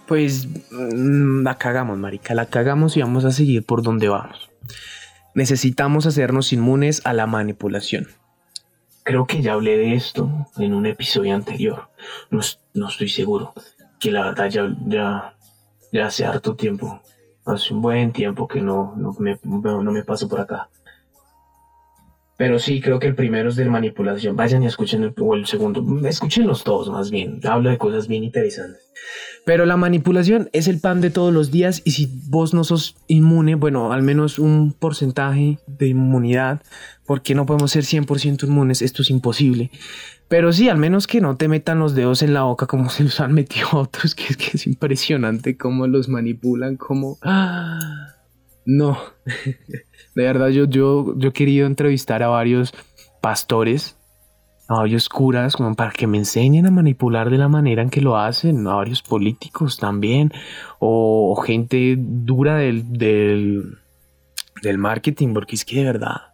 pues 0.08 0.48
mm, 0.72 1.44
la 1.44 1.58
cagamos, 1.58 1.98
marica, 1.98 2.36
la 2.36 2.46
cagamos 2.46 2.98
y 2.98 3.02
vamos 3.02 3.26
a 3.26 3.32
seguir 3.32 3.64
por 3.64 3.82
donde 3.82 4.10
vamos. 4.10 4.50
Necesitamos 5.34 6.06
hacernos 6.06 6.54
inmunes 6.54 7.02
a 7.06 7.14
la 7.14 7.28
manipulación. 7.28 8.08
Creo 9.04 9.26
que 9.26 9.42
ya 9.42 9.54
hablé 9.54 9.78
de 9.78 9.96
esto 9.96 10.48
en 10.58 10.74
un 10.74 10.86
episodio 10.86 11.36
anterior. 11.36 11.90
No, 12.30 12.42
no 12.74 12.90
estoy 12.90 13.10
seguro. 13.10 13.54
Que 14.00 14.12
la 14.12 14.26
verdad 14.26 14.50
ya, 14.50 14.76
ya, 14.86 15.36
ya 15.92 16.06
hace 16.08 16.26
harto 16.26 16.56
tiempo. 16.56 17.02
Hace 17.46 17.74
un 17.74 17.82
buen 17.82 18.12
tiempo 18.12 18.48
que 18.48 18.62
no, 18.62 18.94
no, 18.98 19.16
me, 19.20 19.40
no 19.44 19.92
me 19.92 20.04
paso 20.04 20.28
por 20.28 20.42
acá. 20.42 20.70
Pero 22.40 22.58
sí, 22.58 22.80
creo 22.80 23.00
que 23.00 23.08
el 23.08 23.16
primero 23.16 23.50
es 23.50 23.58
de 23.58 23.66
manipulación. 23.66 24.38
Vayan 24.38 24.64
y 24.64 24.68
escuchen 24.68 25.04
el, 25.04 25.14
o 25.20 25.36
el 25.36 25.46
segundo. 25.46 25.86
Escúchenlos 26.08 26.64
todos 26.64 26.90
más 26.90 27.12
bien. 27.12 27.42
Hablo 27.44 27.70
de 27.70 27.78
cosas 27.78 28.08
bien 28.08 28.24
interesantes. 28.24 28.82
Pero 29.44 29.66
la 29.66 29.76
manipulación 29.76 30.50
es 30.54 30.70
el 30.70 30.80
pan 30.80 31.02
de 31.02 31.10
todos 31.10 31.34
los 31.34 31.52
días 31.52 31.82
y 31.84 31.92
si 31.92 32.10
vos 32.30 32.54
no 32.54 32.64
sos 32.64 32.96
inmune, 33.08 33.56
bueno, 33.56 33.92
al 33.92 34.04
menos 34.04 34.40
un 34.40 34.72
porcentaje 34.72 35.60
de 35.68 35.88
inmunidad, 35.88 36.62
porque 37.06 37.36
no 37.36 37.46
podemos 37.46 37.72
ser 37.72 37.84
100% 37.84 38.46
inmunes, 38.46 38.82
esto 38.82 39.02
es 39.02 39.10
imposible. 39.10 39.70
Pero 40.30 40.54
sí, 40.54 40.70
al 40.70 40.78
menos 40.78 41.08
que 41.08 41.20
no 41.20 41.36
te 41.36 41.50
metan 41.50 41.80
los 41.80 41.94
dedos 41.94 42.22
en 42.22 42.34
la 42.34 42.44
boca 42.44 42.68
como 42.68 42.90
se 42.90 43.04
los 43.04 43.20
han 43.20 43.34
metido 43.34 43.68
otros, 43.74 44.16
que 44.16 44.28
es 44.30 44.38
que 44.38 44.52
es 44.54 44.66
impresionante 44.66 45.58
cómo 45.58 45.88
los 45.88 46.08
manipulan, 46.08 46.78
como... 46.78 47.18
¡Ah! 47.22 48.16
No. 48.66 48.98
De 50.20 50.26
verdad, 50.26 50.50
yo, 50.50 50.66
yo, 50.66 51.14
yo 51.16 51.30
he 51.30 51.32
querido 51.32 51.66
entrevistar 51.66 52.22
a 52.24 52.28
varios 52.28 52.74
pastores, 53.22 53.96
a 54.68 54.74
varios 54.74 55.08
curas, 55.08 55.56
como 55.56 55.74
para 55.76 55.92
que 55.92 56.08
me 56.08 56.18
enseñen 56.18 56.66
a 56.66 56.72
manipular 56.72 57.30
de 57.30 57.38
la 57.38 57.48
manera 57.48 57.84
en 57.84 57.90
que 57.90 58.02
lo 58.02 58.18
hacen, 58.18 58.68
a 58.68 58.74
varios 58.74 59.02
políticos 59.02 59.78
también, 59.78 60.34
o, 60.78 61.42
gente 61.42 61.96
dura 61.98 62.58
del, 62.58 62.92
del, 62.92 64.78
marketing, 64.78 65.34
porque 65.34 65.56
es 65.56 65.64
que 65.64 65.78
de 65.78 65.86
verdad 65.86 66.34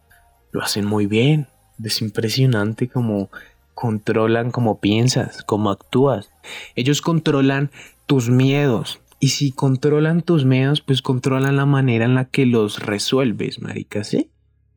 lo 0.52 0.64
hacen 0.64 0.88
muy 0.88 1.06
bien. 1.06 1.46
Es 1.84 2.02
impresionante 2.02 2.88
como 2.88 3.30
controlan 3.76 4.50
cómo 4.50 4.80
piensas, 4.80 5.44
cómo 5.44 5.70
actúas. 5.70 6.32
Ellos 6.74 7.04
controlan 7.04 7.70
tus 8.08 8.32
miedos, 8.32 9.00
y 9.20 9.30
si 9.30 9.52
controlan 9.52 10.22
tus 10.22 10.46
miedos, 10.46 10.82
pues 10.82 11.02
controlan 11.02 11.56
la 11.56 11.66
manera 11.66 12.06
en 12.06 12.16
la 12.16 12.26
que 12.26 12.46
los 12.46 12.80
resuelves, 12.80 13.62
marica, 13.62 14.04
¿sí? 14.04 14.32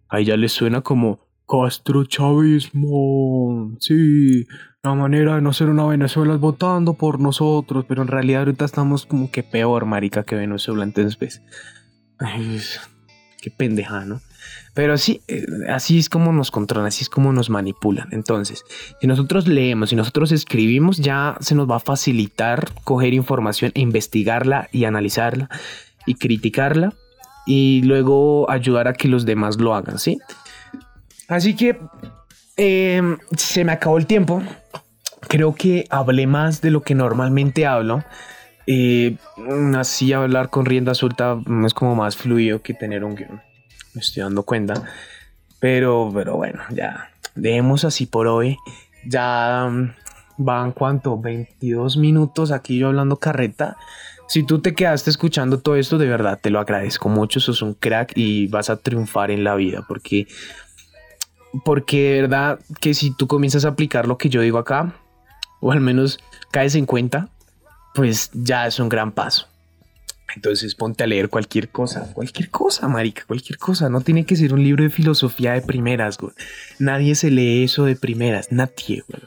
Ahí 0.09 0.25
ya 0.25 0.37
les 0.37 0.53
suena 0.53 0.83
como 0.83 1.29
castrochavismo. 1.49 3.77
Sí, 3.81 4.47
la 4.83 4.95
manera 4.95 5.37
de 5.37 5.43
no 5.43 5.53
ser 5.53 5.71
una 5.71 5.87
Venezuela 5.87 6.35
es 6.35 6.41
votando 6.41 6.95
por 6.95 7.21
nosotros, 7.21 7.85
pero 7.89 8.03
en 8.03 8.09
realidad 8.09 8.43
ahorita 8.43 8.65
estamos 8.65 9.07
como 9.07 9.31
que 9.31 9.43
peor, 9.43 9.87
marica, 9.87 10.25
que 10.25 10.37
Venezuela. 10.37 10.85
Entonces, 10.85 11.17
pues, 11.17 11.43
qué 13.41 13.51
pendeja, 13.51 14.05
¿no? 14.05 14.21
Pero 14.79 14.97
sí, 14.97 15.23
eh, 15.27 15.45
así 15.69 15.99
es 15.99 16.09
como 16.09 16.33
nos 16.33 16.53
controlan, 16.53 16.87
así 16.87 17.03
es 17.03 17.09
como 17.09 17.33
nos 17.33 17.51
manipulan. 17.51 18.07
Entonces, 18.13 18.65
si 19.01 19.09
nosotros 19.09 19.49
leemos, 19.49 19.91
si 19.91 19.97
nosotros 19.97 20.31
escribimos, 20.31 20.99
ya 20.99 21.37
se 21.41 21.57
nos 21.57 21.69
va 21.69 21.79
a 21.79 21.81
facilitar 21.81 22.65
coger 22.85 23.13
información 23.13 23.73
e 23.75 23.81
investigarla 23.81 24.69
y 24.71 24.85
analizarla 24.85 25.49
y 26.07 26.15
criticarla 26.15 26.93
y 27.45 27.83
luego 27.83 28.49
ayudar 28.49 28.87
a 28.87 28.93
que 28.93 29.09
los 29.09 29.27
demás 29.27 29.59
lo 29.59 29.75
hagan, 29.75 29.99
¿sí? 29.99 30.21
Así 31.27 31.57
que 31.57 31.77
em, 32.57 33.19
se 33.37 33.65
me 33.65 33.73
acabó 33.73 33.99
el 33.99 34.07
tiempo. 34.07 34.45
Creo 35.27 35.57
que 35.57 35.87
hablé 35.91 36.29
más 36.29 36.61
de 36.61 36.71
lo 36.71 36.83
que 36.83 36.95
normalmente 36.95 37.67
hablo. 37.67 38.05
Eh, 38.69 39.17
así 39.77 40.13
hablar 40.13 40.51
con 40.51 40.67
rienda 40.67 40.95
suelta 40.95 41.37
es 41.67 41.75
como 41.75 41.97
más 41.97 42.17
fluido 42.17 42.63
que 42.63 42.75
tener 42.75 43.03
un 43.03 43.17
guion 43.17 43.48
me 43.99 44.03
estoy 44.03 44.23
dando 44.23 44.45
cuenta. 44.45 44.85
Pero, 45.59 46.11
pero 46.15 46.37
bueno, 46.37 46.61
ya 46.71 47.11
dejemos 47.35 47.85
así 47.85 48.07
por 48.07 48.29
hoy. 48.29 48.57
Ya 49.05 49.69
mm, 49.69 49.91
van 50.39 50.73
cuánto, 50.73 51.21
22 51.21 51.97
minutos 51.97 52.53
aquí 52.53 52.79
yo 52.79 52.89
hablando 52.89 53.17
carreta. 53.17 53.77
Si 54.29 54.45
tú 54.45 54.61
te 54.61 54.75
quedaste 54.75 55.11
escuchando 55.11 55.59
todo 55.59 55.75
esto, 55.75 55.99
de 55.99 56.07
verdad 56.07 56.39
te 56.41 56.51
lo 56.51 56.61
agradezco 56.61 57.09
mucho. 57.09 57.41
Sos 57.41 57.61
un 57.61 57.75
crack 57.75 58.13
y 58.15 58.47
vas 58.47 58.71
a 58.71 58.77
triunfar 58.77 59.31
en 59.31 59.43
la 59.43 59.57
vida 59.57 59.85
porque 59.89 60.29
porque 61.65 62.13
de 62.13 62.21
verdad 62.23 62.61
que 62.81 62.95
si 62.95 63.11
tú 63.11 63.27
comienzas 63.27 63.65
a 63.65 63.69
aplicar 63.69 64.07
lo 64.07 64.19
que 64.19 64.29
yo 64.29 64.43
digo 64.43 64.59
acá, 64.59 64.95
o 65.61 65.73
al 65.73 65.81
menos 65.81 66.21
caes 66.53 66.75
en 66.75 66.87
cuenta, 66.87 67.31
pues 67.95 68.31
ya 68.33 68.67
es 68.67 68.79
un 68.79 68.89
gran 68.89 69.11
paso. 69.11 69.49
Entonces 70.35 70.75
ponte 70.75 71.05
a 71.05 71.07
leer 71.07 71.29
cualquier 71.29 71.71
cosa, 71.71 72.13
cualquier 72.13 72.51
cosa, 72.51 72.87
marica, 72.89 73.25
cualquier 73.27 73.59
cosa. 73.59 73.89
No 73.89 74.03
tiene 74.03 74.25
que 74.27 74.37
ser 74.37 74.53
un 74.53 74.63
libro 74.63 74.85
de 74.85 74.91
filosofía 74.91 75.55
de 75.55 75.63
primeras, 75.63 76.19
güey. 76.19 76.33
Nadie 76.79 77.15
se 77.15 77.31
lee 77.31 77.65
eso 77.65 77.85
de 77.85 77.97
primeras, 77.97 78.53
nadie, 78.53 79.05
güey. 79.09 79.23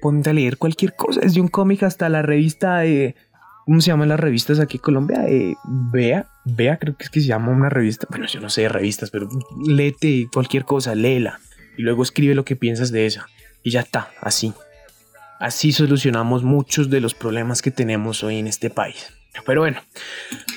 Ponte 0.00 0.30
a 0.30 0.32
leer 0.32 0.56
cualquier 0.56 0.94
cosa, 0.94 1.20
desde 1.20 1.40
un 1.40 1.48
cómic 1.48 1.82
hasta 1.82 2.08
la 2.08 2.22
revista 2.22 2.78
de... 2.78 3.16
¿Cómo 3.64 3.80
se 3.80 3.88
llaman 3.88 4.08
las 4.08 4.20
revistas 4.20 4.60
aquí 4.60 4.76
en 4.76 4.82
Colombia? 4.82 5.24
Eh, 5.26 5.56
Vea, 5.64 6.28
Vea, 6.44 6.76
creo 6.78 6.96
que 6.96 7.02
es 7.02 7.10
que 7.10 7.20
se 7.20 7.26
llama 7.26 7.50
una 7.50 7.68
revista. 7.68 8.06
Bueno, 8.08 8.26
yo 8.26 8.38
no 8.40 8.48
sé 8.48 8.62
de 8.62 8.68
revistas, 8.68 9.10
pero 9.10 9.28
léete 9.66 10.28
cualquier 10.32 10.64
cosa, 10.64 10.94
léela. 10.94 11.40
Y 11.76 11.82
luego 11.82 12.04
escribe 12.04 12.36
lo 12.36 12.44
que 12.44 12.54
piensas 12.54 12.92
de 12.92 13.06
esa. 13.06 13.26
Y 13.64 13.72
ya 13.72 13.80
está, 13.80 14.10
así. 14.20 14.52
Así 15.40 15.72
solucionamos 15.72 16.44
muchos 16.44 16.90
de 16.90 17.00
los 17.00 17.14
problemas 17.14 17.60
que 17.60 17.72
tenemos 17.72 18.22
hoy 18.22 18.38
en 18.38 18.46
este 18.46 18.70
país. 18.70 19.12
Pero 19.44 19.60
bueno, 19.60 19.80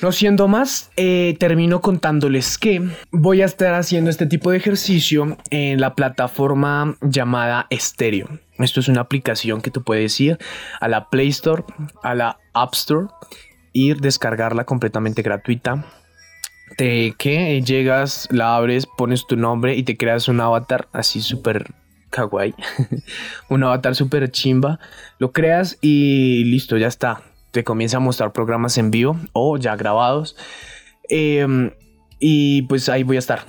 no 0.01 0.11
siendo 0.11 0.47
más, 0.47 0.91
eh, 0.95 1.35
termino 1.39 1.81
contándoles 1.81 2.57
que 2.57 2.81
voy 3.11 3.41
a 3.41 3.45
estar 3.45 3.73
haciendo 3.73 4.09
este 4.09 4.25
tipo 4.25 4.51
de 4.51 4.57
ejercicio 4.57 5.37
en 5.49 5.81
la 5.81 5.95
plataforma 5.95 6.95
llamada 7.01 7.67
Stereo. 7.71 8.29
Esto 8.57 8.79
es 8.79 8.87
una 8.87 9.01
aplicación 9.01 9.61
que 9.61 9.71
tú 9.71 9.83
puedes 9.83 10.19
ir 10.19 10.37
a 10.79 10.87
la 10.87 11.09
Play 11.09 11.29
Store, 11.29 11.63
a 12.03 12.15
la 12.15 12.39
App 12.53 12.73
Store, 12.73 13.07
ir, 13.73 13.99
descargarla 13.99 14.65
completamente 14.65 15.21
gratuita. 15.21 15.85
Te 16.77 17.13
que 17.17 17.61
llegas, 17.61 18.27
la 18.31 18.55
abres, 18.55 18.85
pones 18.85 19.25
tu 19.27 19.35
nombre 19.35 19.75
y 19.75 19.83
te 19.83 19.97
creas 19.97 20.27
un 20.27 20.39
avatar 20.39 20.87
así 20.93 21.21
súper 21.21 21.73
kawaii, 22.09 22.53
un 23.49 23.63
avatar 23.63 23.95
súper 23.95 24.29
chimba. 24.31 24.79
Lo 25.17 25.31
creas 25.31 25.77
y 25.81 26.43
listo, 26.45 26.77
ya 26.77 26.87
está 26.87 27.23
te 27.51 27.63
comienza 27.63 27.97
a 27.97 27.99
mostrar 27.99 28.31
programas 28.31 28.77
en 28.77 28.91
vivo 28.91 29.17
o 29.33 29.57
ya 29.57 29.75
grabados. 29.75 30.35
Em, 31.09 31.71
y 32.19 32.63
pues 32.63 32.89
ahí 32.89 33.03
voy 33.03 33.15
a 33.15 33.19
estar. 33.19 33.45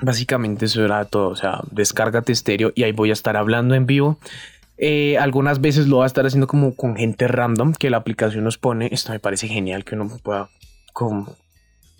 Básicamente 0.00 0.66
eso 0.66 0.84
era 0.84 1.04
todo. 1.04 1.28
O 1.28 1.36
sea, 1.36 1.60
descárgate 1.70 2.32
estéreo 2.32 2.72
y 2.74 2.84
ahí 2.84 2.92
voy 2.92 3.10
a 3.10 3.14
estar 3.14 3.36
hablando 3.36 3.74
en 3.74 3.86
vivo. 3.86 4.18
Eh, 4.78 5.18
algunas 5.18 5.60
veces 5.60 5.88
lo 5.88 5.96
voy 5.96 6.04
a 6.04 6.06
estar 6.06 6.24
haciendo 6.24 6.46
como 6.46 6.74
con 6.74 6.96
gente 6.96 7.28
random 7.28 7.74
que 7.74 7.90
la 7.90 7.98
aplicación 7.98 8.44
nos 8.44 8.56
pone. 8.56 8.88
Esto 8.92 9.12
me 9.12 9.20
parece 9.20 9.46
genial 9.46 9.84
que 9.84 9.94
uno 9.94 10.08
pueda 10.22 10.48
con 10.92 11.26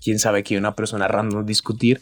quién 0.02 0.18
sabe 0.18 0.42
que 0.42 0.56
una 0.56 0.74
persona 0.74 1.06
random 1.06 1.44
discutir. 1.44 2.00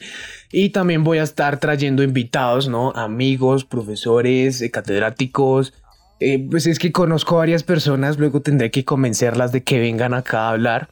Y 0.53 0.71
también 0.71 1.03
voy 1.03 1.19
a 1.19 1.25
estar 1.25 1.59
trayendo 1.59 2.03
invitados, 2.03 2.69
¿no? 2.69 2.93
Amigos, 2.93 3.65
profesores, 3.65 4.63
eh, 4.63 4.71
catedráticos, 4.71 5.75
eh, 6.21 6.45
pues 6.51 6.67
es 6.67 6.79
que 6.79 6.93
conozco 6.93 7.37
varias 7.37 7.63
personas, 7.63 8.19
luego 8.19 8.41
tendré 8.41 8.71
que 8.71 8.85
convencerlas 8.85 9.53
de 9.53 9.63
que 9.63 9.79
vengan 9.79 10.15
acá 10.15 10.43
a 10.43 10.51
hablar, 10.51 10.89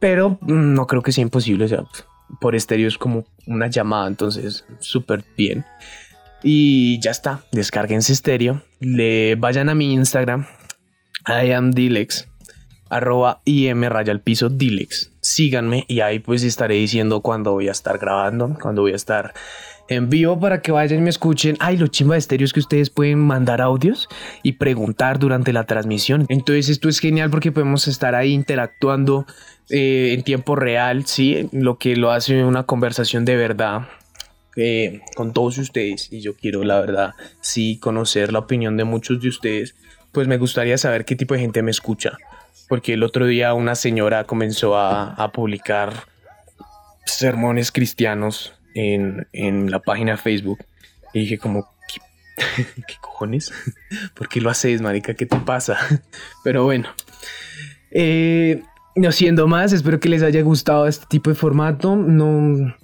pero 0.00 0.38
mm, 0.40 0.74
no 0.74 0.86
creo 0.86 1.02
que 1.02 1.12
sea 1.12 1.22
imposible, 1.22 1.64
o 1.64 1.68
sea, 1.68 1.84
por 2.40 2.54
estéreo 2.54 2.88
es 2.88 2.98
como 2.98 3.24
una 3.46 3.68
llamada, 3.68 4.06
entonces 4.08 4.64
súper 4.80 5.24
bien. 5.36 5.64
Y 6.42 7.00
ya 7.00 7.10
está, 7.10 7.42
descárguense 7.50 8.12
estéreo, 8.12 8.62
le 8.80 9.34
vayan 9.36 9.68
a 9.68 9.74
mi 9.74 9.92
Instagram, 9.92 10.46
I 11.26 11.52
am 11.52 11.72
Dilex, 11.72 12.28
arroba 12.90 13.40
im 13.44 13.82
raya 13.84 14.12
al 14.12 14.20
piso 14.20 14.48
Dilex, 14.48 15.12
síganme 15.28 15.84
y 15.88 16.00
ahí 16.00 16.18
pues 16.18 16.42
estaré 16.42 16.74
diciendo 16.76 17.20
cuando 17.20 17.52
voy 17.52 17.68
a 17.68 17.72
estar 17.72 17.98
grabando, 17.98 18.56
cuando 18.60 18.82
voy 18.82 18.92
a 18.92 18.96
estar 18.96 19.34
en 19.88 20.10
vivo 20.10 20.38
para 20.38 20.60
que 20.60 20.72
vayan 20.72 20.98
y 20.98 21.02
me 21.02 21.10
escuchen. 21.10 21.56
Ay, 21.60 21.76
lo 21.76 21.86
chimba 21.86 22.14
de 22.14 22.18
estéreo 22.18 22.44
es 22.44 22.52
que 22.52 22.60
ustedes 22.60 22.90
pueden 22.90 23.18
mandar 23.18 23.60
audios 23.60 24.08
y 24.42 24.52
preguntar 24.52 25.18
durante 25.18 25.52
la 25.52 25.64
transmisión. 25.64 26.26
Entonces 26.28 26.68
esto 26.68 26.88
es 26.88 26.98
genial 26.98 27.30
porque 27.30 27.52
podemos 27.52 27.88
estar 27.88 28.14
ahí 28.14 28.32
interactuando 28.32 29.26
eh, 29.70 30.14
en 30.14 30.22
tiempo 30.22 30.56
real, 30.56 31.06
sí, 31.06 31.48
lo 31.52 31.78
que 31.78 31.96
lo 31.96 32.10
hace 32.10 32.44
una 32.44 32.64
conversación 32.64 33.24
de 33.24 33.36
verdad. 33.36 33.88
Eh, 34.60 35.02
con 35.14 35.32
todos 35.32 35.56
ustedes 35.58 36.12
y 36.12 36.20
yo 36.20 36.34
quiero 36.34 36.64
la 36.64 36.80
verdad 36.80 37.12
sí 37.40 37.78
conocer 37.78 38.32
la 38.32 38.40
opinión 38.40 38.76
de 38.76 38.82
muchos 38.82 39.20
de 39.20 39.28
ustedes 39.28 39.76
pues 40.10 40.26
me 40.26 40.36
gustaría 40.36 40.76
saber 40.78 41.04
qué 41.04 41.14
tipo 41.14 41.34
de 41.34 41.40
gente 41.40 41.62
me 41.62 41.70
escucha 41.70 42.18
porque 42.68 42.94
el 42.94 43.02
otro 43.02 43.26
día 43.26 43.54
una 43.54 43.74
señora 43.74 44.24
comenzó 44.24 44.76
a, 44.76 45.14
a 45.14 45.32
publicar 45.32 45.92
sermones 47.04 47.72
cristianos 47.72 48.54
en, 48.74 49.26
en 49.32 49.70
la 49.70 49.80
página 49.80 50.16
Facebook 50.16 50.58
y 51.12 51.20
dije 51.20 51.38
como, 51.38 51.68
¿qué, 51.88 52.64
¿qué 52.86 52.94
cojones? 53.00 53.52
¿Por 54.14 54.28
qué 54.28 54.40
lo 54.40 54.50
haces, 54.50 54.80
marica? 54.80 55.14
¿Qué 55.14 55.26
te 55.26 55.38
pasa? 55.38 55.78
Pero 56.44 56.64
bueno, 56.64 56.88
eh, 57.90 58.62
no 58.94 59.12
siendo 59.12 59.46
más, 59.46 59.72
espero 59.72 60.00
que 60.00 60.08
les 60.08 60.22
haya 60.22 60.42
gustado 60.42 60.86
este 60.86 61.06
tipo 61.08 61.30
de 61.30 61.36
formato. 61.36 61.96
No 61.96 62.74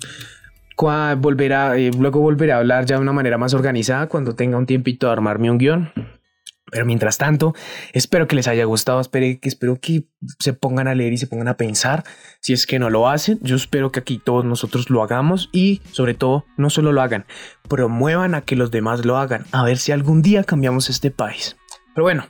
volverá, 1.17 1.77
eh, 1.77 1.91
luego 1.99 2.21
volveré 2.21 2.53
a 2.53 2.59
hablar 2.59 2.85
ya 2.87 2.97
de 2.97 3.03
una 3.03 3.13
manera 3.13 3.39
más 3.39 3.55
organizada 3.55 4.09
cuando 4.09 4.35
tenga 4.35 4.59
un 4.59 4.67
tiempito 4.67 5.07
de 5.07 5.13
armarme 5.13 5.51
un 5.51 5.59
guion. 5.59 5.93
Pero 6.75 6.87
mientras 6.87 7.19
tanto, 7.19 7.55
espero 7.93 8.27
que 8.27 8.35
les 8.35 8.49
haya 8.49 8.65
gustado, 8.65 9.01
espero, 9.01 9.39
espero 9.43 9.79
que 9.81 10.09
se 10.41 10.55
pongan 10.55 10.89
a 10.89 10.95
leer 10.97 11.13
y 11.13 11.19
se 11.19 11.29
pongan 11.29 11.47
a 11.47 11.57
pensar. 11.57 12.03
Si 12.41 12.53
es 12.53 12.67
que 12.67 12.81
no 12.81 12.91
lo 12.91 13.09
hacen, 13.09 13.39
yo 13.43 13.55
espero 13.55 13.93
que 13.93 14.01
aquí 14.01 14.19
todos 14.19 14.45
nosotros 14.45 14.91
lo 14.91 15.01
hagamos 15.05 15.51
y 15.53 15.83
sobre 15.93 16.15
todo 16.15 16.47
no 16.57 16.71
solo 16.71 16.91
lo 16.91 17.01
hagan, 17.01 17.27
promuevan 17.69 18.35
a 18.35 18.41
que 18.41 18.57
los 18.57 18.73
demás 18.73 19.05
lo 19.05 19.19
hagan, 19.19 19.47
a 19.53 19.63
ver 19.63 19.79
si 19.79 19.93
algún 19.93 20.21
día 20.21 20.43
cambiamos 20.43 20.91
este 20.91 21.13
país. 21.13 21.57
Pero 21.95 22.03
bueno, 22.03 22.27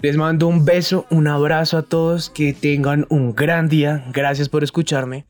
les 0.00 0.16
mando 0.16 0.46
un 0.46 0.64
beso, 0.64 1.04
un 1.10 1.26
abrazo 1.26 1.76
a 1.76 1.82
todos, 1.82 2.30
que 2.30 2.52
tengan 2.52 3.06
un 3.08 3.34
gran 3.34 3.68
día, 3.68 4.04
gracias 4.12 4.48
por 4.48 4.62
escucharme. 4.62 5.26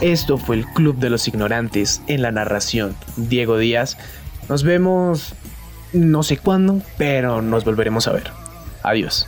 Esto 0.00 0.38
fue 0.38 0.56
el 0.56 0.64
Club 0.64 0.98
de 0.98 1.10
los 1.10 1.26
Ignorantes 1.26 2.02
en 2.06 2.22
la 2.22 2.30
narración. 2.30 2.94
Diego 3.16 3.58
Díaz. 3.58 3.96
Nos 4.48 4.62
vemos 4.62 5.34
no 5.92 6.22
sé 6.22 6.36
cuándo, 6.36 6.80
pero 6.96 7.42
nos 7.42 7.64
volveremos 7.64 8.06
a 8.06 8.12
ver. 8.12 8.30
Adiós. 8.84 9.26